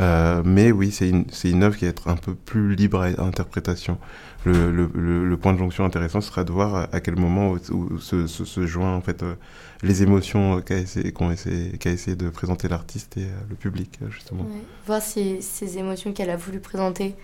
Euh, 0.00 0.42
mais 0.44 0.70
oui, 0.70 0.90
c'est 0.92 1.08
une, 1.08 1.62
œuvre 1.62 1.76
qui 1.76 1.84
va 1.84 1.90
être 1.90 2.08
un 2.08 2.16
peu 2.16 2.34
plus 2.34 2.74
libre 2.74 3.00
à 3.00 3.22
interprétation. 3.22 3.98
Le, 4.44 4.70
le, 4.70 4.88
le, 5.24 5.36
point 5.36 5.52
de 5.52 5.58
jonction 5.58 5.84
intéressant 5.84 6.20
sera 6.20 6.44
de 6.44 6.52
voir 6.52 6.88
à 6.92 7.00
quel 7.00 7.16
moment 7.16 7.50
où, 7.70 7.98
se, 7.98 8.28
se, 8.28 8.44
se 8.44 8.66
joint 8.66 8.94
en 8.94 9.00
fait 9.00 9.22
euh, 9.22 9.34
les 9.82 10.04
émotions 10.04 10.60
qu'a 10.60 10.78
essayé, 10.78 11.12
qu'on 11.12 11.32
essaie, 11.32 11.72
qu'a 11.80 11.90
essayé 11.90 12.16
de 12.16 12.30
présenter 12.30 12.68
l'artiste 12.68 13.16
et 13.16 13.26
le 13.48 13.56
public, 13.56 13.98
justement. 14.10 14.46
Voir 14.86 15.02
si 15.02 15.42
ces 15.42 15.78
émotions 15.78 16.12
qu'elle 16.12 16.30
a 16.30 16.36
voulu 16.36 16.60
présenter 16.60 17.16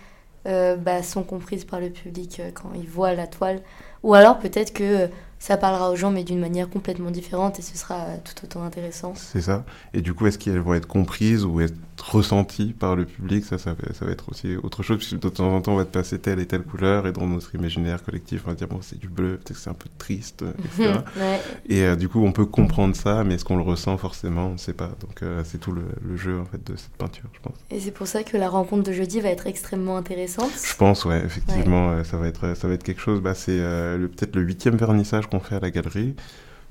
bah, 0.45 1.03
sont 1.03 1.23
comprises 1.23 1.65
par 1.65 1.81
le 1.81 1.91
public 1.91 2.41
euh, 2.41 2.51
quand 2.53 2.73
il 2.75 2.89
voit 2.89 3.15
la 3.15 3.27
toile. 3.27 3.63
Ou 4.05 4.15
alors 4.15 4.39
peut-être 4.39 4.73
que 4.73 4.85
euh, 4.85 5.07
ça 5.45 5.59
parlera 5.59 5.91
aux 5.91 5.97
gens, 5.97 6.11
mais 6.11 6.25
d'une 6.25 6.41
manière 6.41 6.71
complètement 6.71 7.11
différente 7.11 7.59
et 7.59 7.63
ce 7.63 7.77
sera 7.77 8.07
tout 8.25 8.45
autant 8.45 8.63
intéressant. 8.65 9.13
C'est 9.15 9.43
ça. 9.43 9.67
Et 9.93 10.01
du 10.01 10.15
coup, 10.15 10.27
est-ce 10.27 10.39
qu'elles 10.39 10.59
vont 10.59 10.73
être 10.73 10.87
comprises 10.87 11.45
ou 11.45 11.61
être 11.61 11.75
ressenties 12.03 12.73
par 12.73 12.97
le 12.97 13.05
public? 13.05 13.45
Ça, 13.45 13.59
ça 13.59 13.75
va, 13.75 13.93
ça 13.93 14.07
va 14.07 14.13
être 14.13 14.31
aussi 14.31 14.57
autre 14.57 14.83
chose, 14.83 14.97
puisque 14.97 15.19
de 15.19 15.29
temps 15.29 15.55
en 15.55 15.61
temps, 15.61 15.75
on 15.75 15.77
va 15.77 15.85
te 15.85 15.91
passer 15.91 16.19
telle 16.19 16.41
et 16.41 16.47
telle 16.47 16.63
couleur, 16.63 17.07
et 17.07 17.13
dans 17.13 17.27
notre 17.27 17.55
imaginaire 17.55 18.03
collectif, 18.03 18.45
on 18.47 18.51
va 18.51 18.55
dire, 18.55 18.69
bon, 18.69 18.79
c'est 18.81 18.99
du 18.99 19.11
bleu, 19.11 19.33
peut-être 19.37 19.53
que 19.53 19.59
c'est 19.59 19.69
un 19.69 19.75
peu 19.75 19.91
triste, 19.99 20.47
etc. 20.65 21.01
ouais. 21.19 21.41
et 21.69 21.83
euh, 21.83 21.95
du 21.97 22.09
coup, 22.09 22.25
on 22.25 22.33
peut 22.33 22.47
comprendre 22.47 22.97
ça, 22.97 23.23
mais 23.23 23.35
est-ce 23.35 23.45
qu'on 23.45 23.57
le 23.57 23.63
ressent 23.63 23.99
forcément? 23.99 24.47
On 24.47 24.53
ne 24.53 24.59
sait 24.59 24.73
pas. 24.73 24.93
Donc, 25.01 25.23
euh, 25.23 25.43
c'est 25.45 25.59
tout 25.59 25.73
le, 25.73 25.83
le, 26.09 26.17
jeu, 26.17 26.41
en 26.41 26.47
fait, 26.47 26.67
de 26.67 26.75
cette 26.75 26.97
peinture, 26.97 27.29
je 27.35 27.41
pense. 27.41 27.57
Et 27.71 27.81
c'est 27.81 27.91
pour 27.91 28.07
ça 28.07 28.23
que 28.23 28.39
la 28.39 28.49
rencontre 28.49 28.85
de 28.85 28.93
jeudi 28.93 29.21
va 29.21 29.29
être 29.29 29.47
extrêmement 29.47 29.99
intéressante. 29.99 30.53
Je 30.65 30.75
pense, 30.75 31.05
ouais, 31.05 31.23
effectivement, 31.23 31.91
ouais. 31.91 31.97
Euh, 31.97 32.05
ça, 32.05 32.17
va 32.17 32.29
être, 32.29 32.57
ça 32.57 32.67
va 32.67 32.73
être 32.73 32.83
quelque 32.83 33.03
chose. 33.03 33.21
Bah, 33.21 33.35
c'est 33.35 33.61
peut-être 33.99 34.37
le 34.37 34.43
huitième 34.43 34.77
vernissage 34.77 35.27
qu'on 35.27 35.41
fait 35.41 35.57
à 35.57 35.61
la 35.61 35.71
galerie 35.71 36.15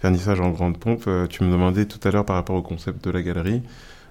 vernissage 0.04 0.42
en 0.42 0.52
grande 0.52 0.78
pompe. 0.78 1.06
Euh, 1.08 1.28
tu 1.28 1.44
me 1.44 1.52
demandais 1.52 1.86
tout 1.86 2.00
à 2.08 2.12
l'heure 2.12 2.26
par 2.26 2.36
rapport 2.36 2.56
au 2.56 2.62
concept 2.62 3.04
de 3.04 3.10
la 3.10 3.24
galerie. 3.24 3.64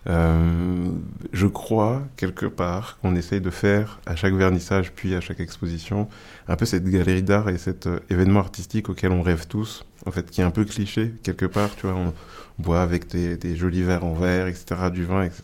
Euh, 0.09 0.88
je 1.33 1.46
crois 1.46 2.03
quelque 2.16 2.46
part 2.46 2.98
qu'on 3.01 3.14
essaye 3.14 3.40
de 3.40 3.51
faire 3.51 4.01
à 4.05 4.16
chaque 4.16 4.35
vernissage 4.35 4.90
puis 4.90 5.14
à 5.14 5.20
chaque 5.20 5.38
exposition 5.38 6.09
un 6.49 6.57
peu 6.57 6.65
cette 6.65 6.85
galerie 6.85 7.23
d'art 7.23 7.49
et 7.49 7.59
cet 7.59 7.87
euh, 7.87 8.01
événement 8.11 8.41
artistique 8.41 8.89
auquel 8.89 9.13
on 9.13 9.23
rêve 9.23 9.47
tous, 9.47 9.85
en 10.07 10.11
fait, 10.11 10.31
qui 10.31 10.41
est 10.41 10.45
un 10.45 10.51
peu 10.51 10.65
cliché 10.65 11.15
quelque 11.23 11.47
part. 11.47 11.75
Tu 11.77 11.87
vois, 11.87 11.97
on 11.97 12.13
boit 12.59 12.83
avec 12.83 13.09
des, 13.09 13.57
jolis 13.57 13.83
verres 13.83 14.05
en 14.05 14.15
verre, 14.15 14.47
etc., 14.47 14.91
du 14.93 15.05
vin, 15.05 15.23
etc. 15.23 15.43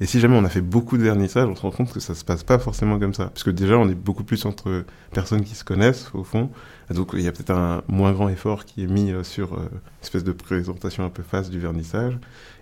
Et 0.00 0.06
si 0.06 0.20
jamais 0.20 0.36
on 0.36 0.44
a 0.44 0.48
fait 0.48 0.60
beaucoup 0.60 0.96
de 0.96 1.02
vernissages, 1.02 1.48
on 1.48 1.54
se 1.54 1.62
rend 1.62 1.70
compte 1.70 1.92
que 1.92 2.00
ça 2.00 2.14
se 2.14 2.24
passe 2.24 2.42
pas 2.42 2.58
forcément 2.58 2.98
comme 2.98 3.14
ça, 3.14 3.26
parce 3.26 3.42
que 3.42 3.50
déjà 3.50 3.76
on 3.76 3.88
est 3.88 3.94
beaucoup 3.94 4.24
plus 4.24 4.44
entre 4.46 4.84
personnes 5.12 5.44
qui 5.44 5.54
se 5.54 5.64
connaissent 5.64 6.10
au 6.14 6.24
fond. 6.24 6.50
Donc 6.90 7.10
il 7.14 7.22
y 7.22 7.28
a 7.28 7.32
peut-être 7.32 7.50
un 7.50 7.82
moins 7.88 8.12
grand 8.12 8.28
effort 8.28 8.64
qui 8.64 8.84
est 8.84 8.86
mis 8.86 9.10
euh, 9.10 9.24
sur 9.24 9.54
euh, 9.54 9.68
une 9.72 10.02
espèce 10.02 10.22
de 10.22 10.32
présentation 10.32 11.04
un 11.04 11.10
peu 11.10 11.22
face 11.22 11.50
du 11.50 11.58
vernissage. 11.58 12.16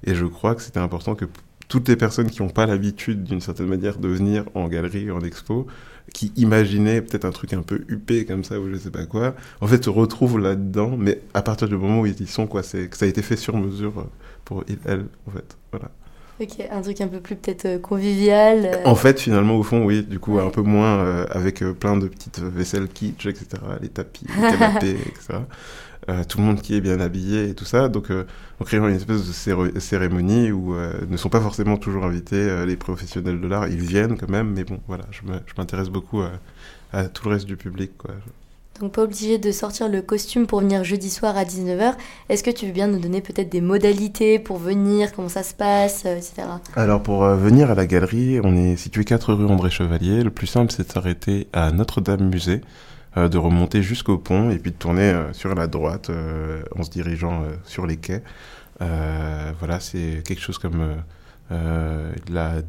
Et 0.04 0.14
je 0.14 0.24
crois 0.24 0.54
que 0.54 0.62
c'était 0.62 0.80
important 0.80 1.14
que 1.14 1.26
toutes 1.68 1.88
les 1.88 1.96
personnes 1.96 2.30
qui 2.30 2.42
n'ont 2.42 2.48
pas 2.48 2.66
l'habitude 2.66 3.24
d'une 3.24 3.40
certaine 3.40 3.66
manière 3.66 3.98
de 3.98 4.08
venir 4.08 4.44
en 4.54 4.68
galerie, 4.68 5.10
en 5.10 5.20
expo, 5.20 5.66
qui 6.12 6.32
imaginaient 6.36 7.00
peut-être 7.00 7.24
un 7.24 7.30
truc 7.30 7.52
un 7.52 7.62
peu 7.62 7.84
huppé 7.88 8.24
comme 8.24 8.44
ça 8.44 8.60
ou 8.60 8.70
je 8.70 8.76
sais 8.76 8.90
pas 8.90 9.06
quoi, 9.06 9.34
en 9.60 9.66
fait 9.66 9.82
se 9.82 9.90
retrouvent 9.90 10.38
là-dedans, 10.38 10.96
mais 10.98 11.20
à 11.32 11.42
partir 11.42 11.68
du 11.68 11.76
moment 11.76 12.00
où 12.00 12.06
ils 12.06 12.20
y 12.20 12.26
sont, 12.26 12.46
quoi, 12.46 12.62
c'est 12.62 12.88
que 12.88 12.96
ça 12.96 13.06
a 13.06 13.08
été 13.08 13.22
fait 13.22 13.36
sur 13.36 13.56
mesure 13.56 13.98
euh, 13.98 14.04
pour 14.44 14.64
il, 14.68 14.78
elle, 14.84 15.06
en 15.26 15.30
fait, 15.30 15.56
voilà. 15.72 15.90
Ok, 16.40 16.66
un 16.68 16.82
truc 16.82 17.00
un 17.00 17.06
peu 17.06 17.20
plus 17.20 17.36
peut-être 17.36 17.64
euh, 17.64 17.78
convivial. 17.78 18.66
Euh... 18.66 18.84
En 18.84 18.96
fait, 18.96 19.20
finalement, 19.20 19.56
au 19.56 19.62
fond, 19.62 19.84
oui, 19.84 20.02
du 20.02 20.18
coup, 20.18 20.36
ouais. 20.36 20.42
un 20.42 20.50
peu 20.50 20.62
moins 20.62 20.98
euh, 20.98 21.26
avec 21.30 21.62
euh, 21.62 21.72
plein 21.72 21.96
de 21.96 22.08
petites 22.08 22.40
vaisselles 22.40 22.88
kitsch, 22.88 23.26
etc., 23.26 23.46
les 23.80 23.88
tapis, 23.88 24.26
les 24.26 24.50
canapés, 24.50 24.96
etc. 25.06 25.38
Euh, 26.08 26.22
tout 26.24 26.38
le 26.38 26.44
monde 26.44 26.60
qui 26.60 26.74
est 26.74 26.80
bien 26.80 27.00
habillé 27.00 27.48
et 27.48 27.54
tout 27.54 27.64
ça. 27.64 27.88
Donc, 27.88 28.10
euh, 28.10 28.24
en 28.60 28.64
créant 28.64 28.88
une 28.88 28.96
espèce 28.96 29.26
de 29.26 29.80
cérémonie 29.80 30.52
où 30.52 30.74
euh, 30.74 30.92
ne 31.08 31.16
sont 31.16 31.30
pas 31.30 31.40
forcément 31.40 31.76
toujours 31.76 32.04
invités 32.04 32.36
euh, 32.36 32.66
les 32.66 32.76
professionnels 32.76 33.40
de 33.40 33.46
l'art. 33.46 33.68
Ils 33.68 33.80
viennent 33.80 34.16
quand 34.16 34.28
même, 34.28 34.52
mais 34.52 34.64
bon, 34.64 34.80
voilà, 34.86 35.04
je 35.10 35.22
m'intéresse 35.56 35.88
beaucoup 35.88 36.20
à, 36.20 36.32
à, 36.92 37.08
tout 37.08 37.28
le 37.28 37.34
reste 37.34 37.46
du 37.46 37.56
public, 37.56 37.92
quoi. 37.96 38.12
Donc 38.80 38.92
pas 38.92 39.02
obligé 39.02 39.38
de 39.38 39.52
sortir 39.52 39.88
le 39.88 40.02
costume 40.02 40.48
pour 40.48 40.60
venir 40.60 40.82
jeudi 40.82 41.08
soir 41.08 41.36
à 41.36 41.44
19h. 41.44 41.94
Est-ce 42.28 42.42
que 42.42 42.50
tu 42.50 42.66
veux 42.66 42.72
bien 42.72 42.88
nous 42.88 42.98
donner 42.98 43.20
peut-être 43.20 43.48
des 43.48 43.60
modalités 43.60 44.40
pour 44.40 44.58
venir, 44.58 45.12
comment 45.12 45.28
ça 45.28 45.44
se 45.44 45.54
passe, 45.54 46.04
etc. 46.04 46.42
Alors 46.74 47.00
pour 47.00 47.22
euh, 47.22 47.36
venir 47.36 47.70
à 47.70 47.76
la 47.76 47.86
galerie, 47.86 48.40
on 48.42 48.56
est 48.56 48.74
situé 48.76 49.04
4 49.04 49.34
rue 49.34 49.46
André 49.46 49.70
Chevalier. 49.70 50.24
Le 50.24 50.30
plus 50.30 50.48
simple 50.48 50.72
c'est 50.72 50.88
de 50.88 50.92
s'arrêter 50.92 51.46
à 51.52 51.70
Notre-Dame 51.70 52.28
Musée, 52.28 52.62
de 53.16 53.38
remonter 53.38 53.82
jusqu'au 53.82 54.18
pont 54.18 54.50
et 54.50 54.58
puis 54.58 54.72
de 54.72 54.76
tourner 54.76 55.10
euh, 55.10 55.32
sur 55.32 55.54
la 55.54 55.66
droite 55.66 56.10
en 56.76 56.82
se 56.82 56.90
dirigeant 56.90 57.44
sur 57.64 57.86
les 57.86 57.96
quais. 57.96 58.22
voilà, 58.80 59.80
c'est 59.80 60.22
quelque 60.24 60.40
chose 60.40 60.58
comme 60.58 60.96
la 61.50 62.62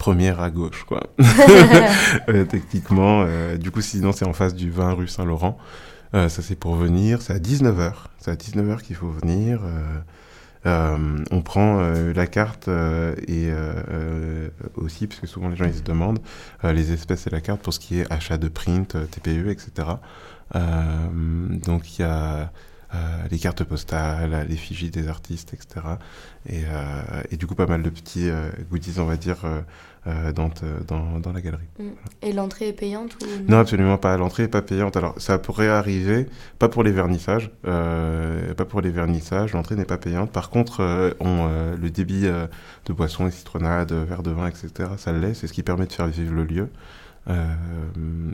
première 0.00 0.40
à 0.40 0.50
gauche, 0.50 0.84
quoi. 0.84 1.02
euh, 2.28 2.44
techniquement. 2.46 3.22
Euh, 3.26 3.58
du 3.58 3.70
coup, 3.70 3.82
sinon, 3.82 4.12
c'est 4.12 4.24
en 4.24 4.32
face 4.32 4.54
du 4.54 4.70
20 4.70 4.94
rue 4.94 5.06
Saint-Laurent. 5.06 5.58
Euh, 6.14 6.28
ça, 6.28 6.42
c'est 6.42 6.56
pour 6.56 6.74
venir. 6.74 7.20
C'est 7.22 7.34
à 7.34 7.38
19h. 7.38 7.92
C'est 8.18 8.30
à 8.30 8.34
19h 8.34 8.80
qu'il 8.80 8.96
faut 8.96 9.10
venir. 9.10 9.60
On 10.64 11.42
prend 11.42 11.80
la 12.14 12.26
carte 12.26 12.68
et 12.68 13.50
aussi, 14.74 15.06
parce 15.06 15.20
que 15.20 15.26
souvent 15.26 15.48
les 15.48 15.56
gens 15.56 15.66
ils 15.66 15.74
se 15.74 15.82
demandent, 15.82 16.20
les 16.62 16.92
espèces 16.92 17.26
et 17.26 17.30
la 17.30 17.40
carte 17.40 17.60
pour 17.60 17.72
ce 17.72 17.80
qui 17.80 18.00
est 18.00 18.12
achat 18.12 18.38
de 18.38 18.48
print, 18.48 18.96
TPE, 19.10 19.50
etc. 19.50 19.88
donc, 20.54 21.98
il 21.98 22.02
y 22.02 22.04
a 22.04 22.34
euh, 22.34 22.44
les 23.30 23.38
cartes 23.38 23.64
postales, 23.64 24.46
l'effigie 24.48 24.90
des 24.90 25.08
artistes, 25.08 25.54
etc. 25.54 25.80
Et, 26.46 26.62
euh, 26.66 27.22
et, 27.30 27.36
du 27.36 27.46
coup, 27.46 27.54
pas 27.54 27.66
mal 27.66 27.82
de 27.82 27.90
petits 27.90 28.28
euh, 28.28 28.50
goodies, 28.70 28.98
on 28.98 29.04
va 29.04 29.16
dire, 29.16 29.38
dans, 30.06 30.50
dans, 30.88 31.20
dans, 31.20 31.32
la 31.32 31.40
galerie. 31.40 31.68
Mm. 31.78 31.88
Et 32.22 32.32
l'entrée 32.32 32.68
est 32.68 32.72
payante 32.72 33.16
ou 33.22 33.26
non, 33.48 33.58
absolument 33.58 33.98
pas. 33.98 34.16
L'entrée 34.16 34.44
est 34.44 34.48
pas 34.48 34.62
payante. 34.62 34.96
Alors, 34.96 35.14
ça 35.20 35.38
pourrait 35.38 35.68
arriver, 35.68 36.26
pas 36.58 36.68
pour 36.68 36.82
les 36.82 36.92
vernissages, 36.92 37.50
pas 37.62 38.64
pour 38.68 38.80
les 38.80 38.90
vernissages. 38.90 39.52
L'entrée 39.52 39.76
n'est 39.76 39.84
pas 39.84 39.98
payante. 39.98 40.32
Par 40.32 40.50
contre, 40.50 41.14
on, 41.20 41.48
le 41.76 41.90
débit 41.90 42.22
de 42.22 42.92
boissons, 42.92 43.30
citronnades, 43.30 43.92
verre 43.92 44.22
de 44.22 44.30
vin, 44.30 44.48
etc. 44.48 44.90
Ça 44.96 45.12
l'est. 45.12 45.34
C'est 45.34 45.46
ce 45.46 45.52
qui 45.52 45.62
permet 45.62 45.86
de 45.86 45.92
faire 45.92 46.06
vivre 46.06 46.34
le 46.34 46.44
lieu. 46.44 46.70
Euh, 47.28 47.44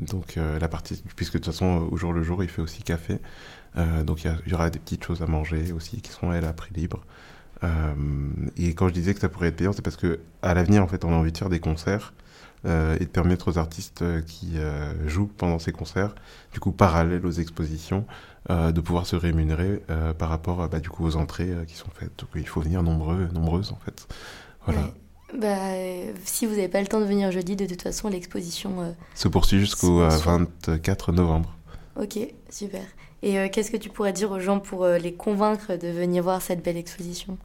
donc 0.00 0.36
euh, 0.36 0.58
la 0.58 0.68
partie, 0.68 1.02
puisque 1.16 1.34
de 1.34 1.38
toute 1.38 1.52
façon 1.52 1.88
au 1.90 1.96
jour 1.96 2.12
le 2.12 2.22
jour 2.22 2.42
il 2.44 2.48
fait 2.48 2.62
aussi 2.62 2.82
café, 2.82 3.14
euh, 3.14 3.18
donc 4.04 4.24
il 4.24 4.32
y, 4.46 4.50
y, 4.50 4.54
aura 4.54 4.70
des 4.70 4.78
petites 4.78 5.04
choses 5.04 5.22
à 5.22 5.26
manger 5.26 5.72
aussi 5.72 6.00
qui 6.00 6.10
seront 6.10 6.32
elles 6.32 6.44
à 6.44 6.52
prix 6.52 6.74
libre. 6.74 7.04
et 8.56 8.74
quand 8.74 8.88
je 8.88 8.94
disais 8.94 9.14
que 9.14 9.20
ça 9.20 9.28
pourrait 9.28 9.48
être 9.48 9.56
payant, 9.56 9.72
c'est 9.72 9.82
parce 9.82 9.96
que 9.96 10.20
à 10.42 10.54
l'avenir 10.54 10.82
en 10.82 10.88
fait 10.88 11.04
on 11.04 11.12
a 11.12 11.16
envie 11.16 11.32
de 11.32 11.38
faire 11.38 11.50
des 11.50 11.60
concerts 11.60 12.14
et 12.64 13.04
de 13.04 13.10
permettre 13.10 13.48
aux 13.48 13.58
artistes 13.58 14.02
qui 14.24 14.56
jouent 15.06 15.30
pendant 15.36 15.58
ces 15.58 15.72
concerts, 15.72 16.14
du 16.52 16.60
coup 16.60 16.72
parallèles 16.72 17.26
aux 17.26 17.32
expositions, 17.32 18.06
de 18.48 18.80
pouvoir 18.80 19.06
se 19.06 19.16
rémunérer 19.16 19.82
par 20.18 20.30
rapport 20.30 20.68
bah, 20.68 20.80
du 20.80 20.88
coup 20.88 21.04
aux 21.04 21.16
entrées 21.16 21.52
qui 21.66 21.76
sont 21.76 21.90
faites. 21.94 22.18
Donc 22.18 22.30
il 22.34 22.48
faut 22.48 22.62
venir 22.62 22.82
nombreux, 22.82 23.28
nombreuses 23.34 23.72
en 23.72 23.78
fait. 23.84 24.08
Voilà. 24.64 24.80
Ouais. 24.82 24.92
Bah, 25.34 25.72
euh, 25.72 26.12
si 26.24 26.46
vous 26.46 26.52
n'avez 26.52 26.68
pas 26.68 26.80
le 26.80 26.86
temps 26.86 27.00
de 27.00 27.04
venir 27.04 27.30
jeudi, 27.32 27.56
de 27.56 27.66
toute 27.66 27.82
façon, 27.82 28.08
l'exposition 28.08 28.80
euh, 28.80 28.92
se 29.14 29.28
poursuit 29.28 29.58
jusqu'au 29.58 30.00
euh, 30.00 30.08
24 30.08 31.12
novembre. 31.12 31.54
Ok, 32.00 32.18
super. 32.50 32.82
Et 33.22 33.38
euh, 33.38 33.48
qu'est-ce 33.50 33.70
que 33.70 33.76
tu 33.76 33.88
pourrais 33.88 34.12
dire 34.12 34.30
aux 34.30 34.40
gens 34.40 34.60
pour 34.60 34.86
les 34.86 35.12
convaincre 35.12 35.76
de 35.76 35.88
venir 35.88 36.22
voir 36.22 36.42
cette 36.42 36.62
belle 36.62 36.76
exposition? 36.76 37.38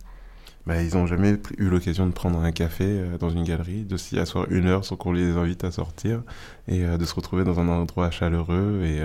Bah, 0.67 0.81
ils 0.81 0.95
n'ont 0.95 1.07
jamais 1.07 1.37
eu 1.57 1.69
l'occasion 1.69 2.05
de 2.05 2.11
prendre 2.11 2.39
un 2.39 2.51
café 2.51 3.03
dans 3.19 3.31
une 3.31 3.43
galerie, 3.43 3.83
de 3.83 3.97
s'y 3.97 4.19
asseoir 4.19 4.45
une 4.51 4.67
heure 4.67 4.85
sans 4.85 4.95
qu'on 4.95 5.11
les 5.11 5.31
invite 5.31 5.63
à 5.63 5.71
sortir, 5.71 6.21
et 6.67 6.83
de 6.83 7.03
se 7.03 7.15
retrouver 7.15 7.43
dans 7.43 7.59
un 7.59 7.67
endroit 7.67 8.11
chaleureux 8.11 8.83
et 8.85 9.01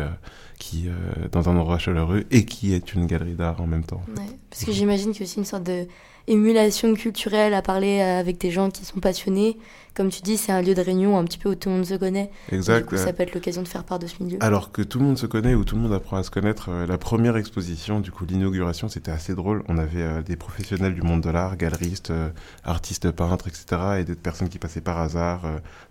qui 0.59 0.90
dans 1.33 1.48
un 1.48 1.57
endroit 1.57 1.79
chaleureux 1.79 2.24
et 2.31 2.44
qui 2.44 2.74
est 2.74 2.92
une 2.92 3.07
galerie 3.07 3.33
d'art 3.33 3.62
en 3.62 3.66
même 3.66 3.85
temps. 3.85 4.02
Ouais, 4.18 4.24
parce 4.50 4.66
que 4.66 4.72
j'imagine 4.72 5.14
que 5.14 5.24
c'est 5.24 5.37
une 5.37 5.46
sorte 5.46 5.62
de 5.62 5.87
émulation 6.27 6.95
culturelle 6.95 7.55
à 7.55 7.62
parler 7.62 8.01
avec 8.01 8.39
des 8.39 8.51
gens 8.51 8.71
qui 8.71 8.85
sont 8.85 9.01
passionnés. 9.01 9.59
Comme 9.97 10.11
tu 10.11 10.21
dis, 10.21 10.37
c'est 10.37 10.53
un 10.53 10.61
lieu 10.61 10.75
de 10.75 10.83
réunion 10.83 11.19
un 11.19 11.25
petit 11.25 11.39
peu 11.39 11.49
où 11.49 11.55
tout 11.55 11.71
le 11.71 11.77
monde 11.77 11.87
se 11.87 11.95
connaît. 11.95 12.31
Exact. 12.53 12.81
Du 12.81 12.85
coup, 12.85 12.97
ça 12.99 13.15
peut 13.15 13.23
être 13.23 13.33
l'occasion 13.33 13.62
de 13.62 13.69
faire 13.69 13.83
part 13.83 13.99
de 13.99 14.07
ce 14.07 14.23
milieu. 14.23 14.37
Alors 14.43 14.71
que 14.71 14.83
tout 14.83 14.99
le 14.99 15.07
monde 15.07 15.17
se 15.17 15.25
connaît 15.25 15.55
ou 15.55 15.65
tout 15.65 15.75
le 15.75 15.81
monde 15.81 15.93
apprend 15.95 16.19
à 16.19 16.23
se 16.23 16.31
connaître, 16.31 16.69
euh, 16.69 16.87
la 16.87 16.99
première 16.99 17.39
exposition, 17.39 18.01
du 18.01 18.11
coup 18.11 18.27
l'inauguration, 18.27 18.91
c'était 18.91 19.11
assez 19.11 19.35
drôle. 19.35 19.65
On 19.69 19.79
avait 19.79 20.03
euh, 20.03 20.21
des 20.21 20.37
professionnels 20.37 20.95
du 20.95 21.01
monde 21.01 21.23
de 21.23 21.31
l'art, 21.31 21.57
galeristes, 21.57 22.11
euh, 22.11 22.29
artistes, 22.62 23.11
peintres, 23.11 23.49
etc. 23.49 24.01
et 24.01 24.05
des 24.05 24.17
personnes 24.17 24.51
qui 24.51 24.59
passaient 24.59 24.83
par 24.83 24.99
hasard, 24.99 25.45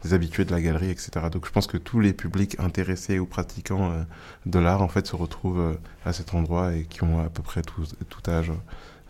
des 0.03 0.13
habitués 0.13 0.45
de 0.45 0.51
la 0.51 0.61
galerie, 0.61 0.91
etc. 0.91 1.09
Donc 1.31 1.47
je 1.47 1.51
pense 1.51 1.65
que 1.65 1.77
tous 1.77 1.99
les 1.99 2.13
publics 2.13 2.55
intéressés 2.59 3.17
ou 3.17 3.25
pratiquants 3.25 4.05
de 4.45 4.59
l'art, 4.59 4.83
en 4.83 4.87
fait, 4.87 5.07
se 5.07 5.15
retrouvent 5.15 5.77
à 6.05 6.13
cet 6.13 6.35
endroit 6.35 6.75
et 6.75 6.83
qui 6.83 7.03
ont 7.03 7.19
à 7.19 7.29
peu 7.29 7.41
près 7.41 7.63
tout, 7.63 7.85
tout 8.09 8.29
âge. 8.29 8.51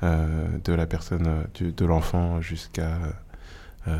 Euh, 0.06 0.48
de 0.64 0.74
la 0.74 0.86
personne, 0.86 1.28
euh, 1.28 1.44
du- 1.54 1.72
de 1.74 1.86
l'enfant 1.86 2.40
jusqu'à 2.42 2.98
euh, 3.88 3.98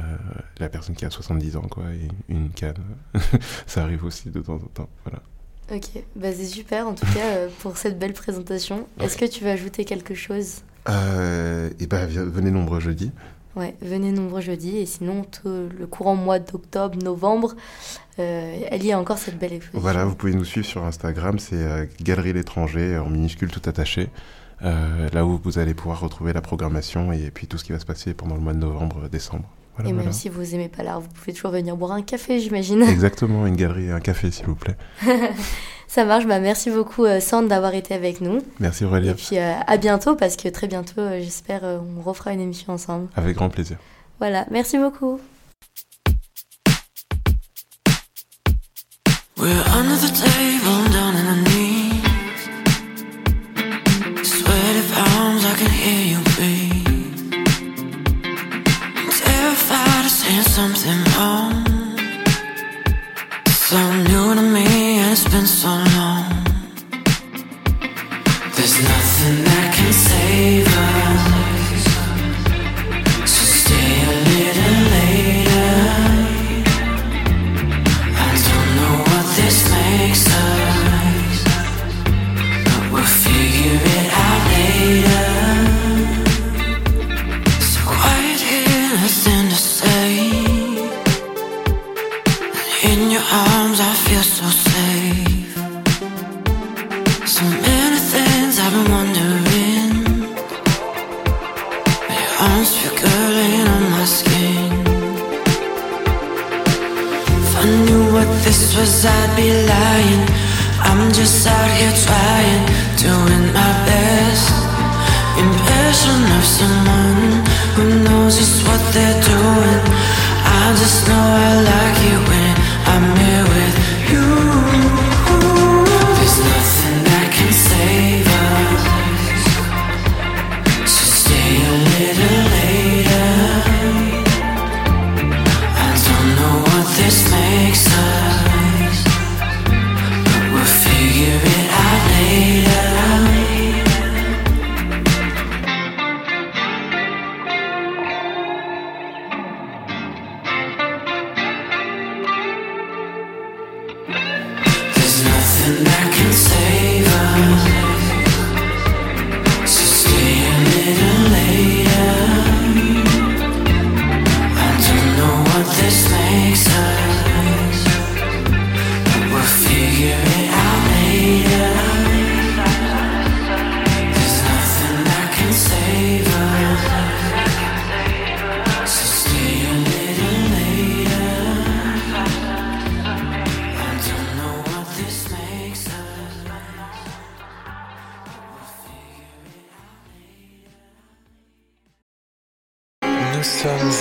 la 0.60 0.70
personne 0.70 0.96
qui 0.96 1.06
a 1.06 1.10
70 1.12 1.58
ans, 1.58 1.68
quoi, 1.70 1.84
et 1.92 2.08
une 2.34 2.50
canne. 2.50 2.76
ça 3.68 3.84
arrive 3.84 4.04
aussi 4.06 4.30
de 4.30 4.40
temps 4.40 4.56
en 4.56 4.60
temps. 4.74 4.90
Voilà. 5.04 5.22
Ok, 5.72 6.04
bah 6.16 6.28
c'est 6.32 6.46
super 6.46 6.88
en 6.88 6.94
tout 6.94 7.08
cas 7.08 7.48
pour 7.60 7.76
cette 7.78 7.98
belle 7.98 8.14
présentation. 8.14 8.88
Est-ce 9.00 9.18
que 9.18 9.26
tu 9.26 9.44
veux 9.44 9.50
ajouter 9.50 9.84
quelque 9.84 10.14
chose? 10.14 10.62
Euh, 10.90 11.70
et 11.80 11.88
ben, 11.88 12.06
vi- 12.06 12.18
venez 12.20 12.52
nombreux 12.52 12.80
jeudi. 12.80 13.12
Ouais, 13.56 13.74
venez 13.82 14.12
nombreux 14.12 14.42
jeudi 14.42 14.78
et 14.78 14.86
sinon 14.86 15.24
tout 15.24 15.70
le 15.80 15.88
courant 15.88 16.16
mois 16.16 16.40
d'octobre, 16.40 16.98
novembre, 17.02 17.56
euh, 18.20 18.60
elle 18.70 18.84
y 18.86 18.92
a 18.92 19.00
encore 19.00 19.18
cette 19.18 19.40
belle 19.40 19.54
exposition. 19.54 19.80
Voilà, 19.80 20.04
vous 20.06 20.14
pouvez 20.14 20.34
nous 20.34 20.44
suivre 20.46 20.68
sur 20.68 20.84
Instagram, 20.84 21.40
c'est 21.40 21.56
euh, 21.56 21.86
Galerie 22.02 22.34
L'étranger, 22.34 22.98
en 22.98 23.10
minuscule 23.10 23.50
tout 23.50 23.62
attaché. 23.68 24.10
Euh, 24.64 25.10
là 25.12 25.26
où 25.26 25.40
vous 25.44 25.60
allez 25.60 25.74
pouvoir 25.74 26.00
retrouver 26.00 26.34
la 26.34 26.42
programmation 26.42 27.12
et 27.12 27.32
puis 27.32 27.48
tout 27.48 27.58
ce 27.58 27.64
qui 27.64 27.72
va 27.72 27.80
se 27.80 27.86
passer 27.86 28.14
pendant 28.14 28.36
le 28.36 28.42
mois 28.42 28.54
de 28.54 28.60
novembre, 28.60 29.10
décembre. 29.10 29.46
Voilà, 29.76 29.90
et 29.90 29.94
même 29.94 30.04
voilà. 30.04 30.14
si 30.14 30.30
vous 30.30 30.56
aimez 30.56 30.70
pas 30.70 30.84
l'art, 30.84 31.02
vous 31.02 31.10
pouvez 31.10 31.34
toujours 31.34 31.52
venir 31.52 31.76
boire 31.76 31.92
un 31.92 32.02
café, 32.02 32.40
j'imagine. 32.40 32.82
Exactement, 32.90 33.46
une 33.46 33.58
galerie 33.58 33.88
et 33.88 33.92
un 33.92 34.00
café, 34.00 34.32
s'il 34.32 34.46
vous 34.46 34.56
plaît. 34.56 34.78
Ça 35.88 36.04
marche, 36.04 36.26
bah 36.26 36.40
merci 36.40 36.72
beaucoup 36.72 37.06
euh, 37.06 37.20
Sand 37.20 37.48
d'avoir 37.48 37.74
été 37.74 37.94
avec 37.94 38.20
nous. 38.20 38.40
Merci 38.60 38.84
Et 38.84 38.88
Aurélia, 38.88 39.14
puis 39.14 39.38
euh, 39.38 39.54
à 39.68 39.78
bientôt 39.78 40.16
parce 40.16 40.36
que 40.36 40.50
très 40.50 40.68
bientôt, 40.68 41.00
euh, 41.00 41.20
j'espère, 41.22 41.64
euh, 41.64 41.78
on 41.98 42.02
refera 42.02 42.34
une 42.34 42.42
émission 42.42 42.74
ensemble. 42.74 43.08
avec 43.16 43.36
grand 43.36 43.50
plaisir. 43.50 43.78
Voilà, 44.20 44.46
merci 44.50 44.78
beaucoup. 44.78 45.20
We're 49.38 49.64
under 49.78 49.98
the 49.98 50.12
table, 50.12 50.92
down 50.92 51.16
on 51.16 51.40
our 51.40 51.45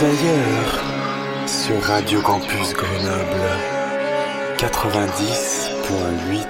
ailleurs 0.03 0.83
sur 1.47 1.81
Radio 1.83 2.21
Campus 2.21 2.73
Grenoble 2.73 3.47
90.8. 4.57 6.47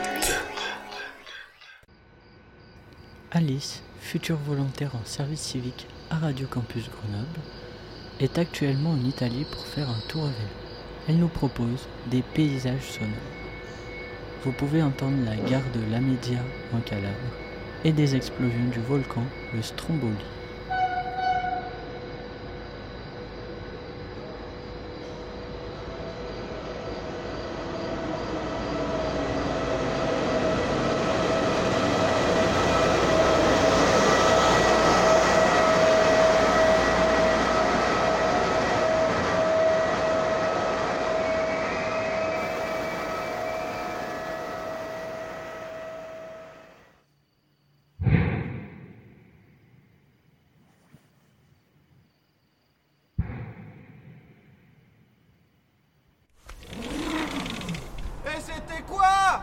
Alice, 3.32 3.82
future 4.00 4.38
volontaire 4.46 4.94
en 4.94 5.04
service 5.04 5.40
civique 5.40 5.86
à 6.10 6.16
Radio 6.16 6.46
Campus 6.46 6.88
Grenoble, 6.88 7.40
est 8.18 8.38
actuellement 8.38 8.92
en 8.92 9.04
Italie 9.04 9.44
pour 9.50 9.66
faire 9.66 9.90
un 9.90 10.00
tour 10.08 10.22
à 10.22 10.28
vélo. 10.28 10.48
Elle 11.08 11.18
nous 11.18 11.28
propose 11.28 11.86
des 12.06 12.22
paysages 12.22 12.92
sonores. 12.92 13.10
Vous 14.44 14.52
pouvez 14.52 14.82
entendre 14.82 15.22
la 15.26 15.36
gare 15.36 15.70
de 15.74 15.80
Lamedia 15.90 16.38
en 16.72 16.80
Calabre 16.80 17.18
et 17.84 17.92
des 17.92 18.16
explosions 18.16 18.70
du 18.72 18.80
volcan, 18.80 19.24
le 19.52 19.60
Stromboli. 19.60 20.16
Et 58.26 58.40
c'était 58.40 58.82
quoi 58.82 59.42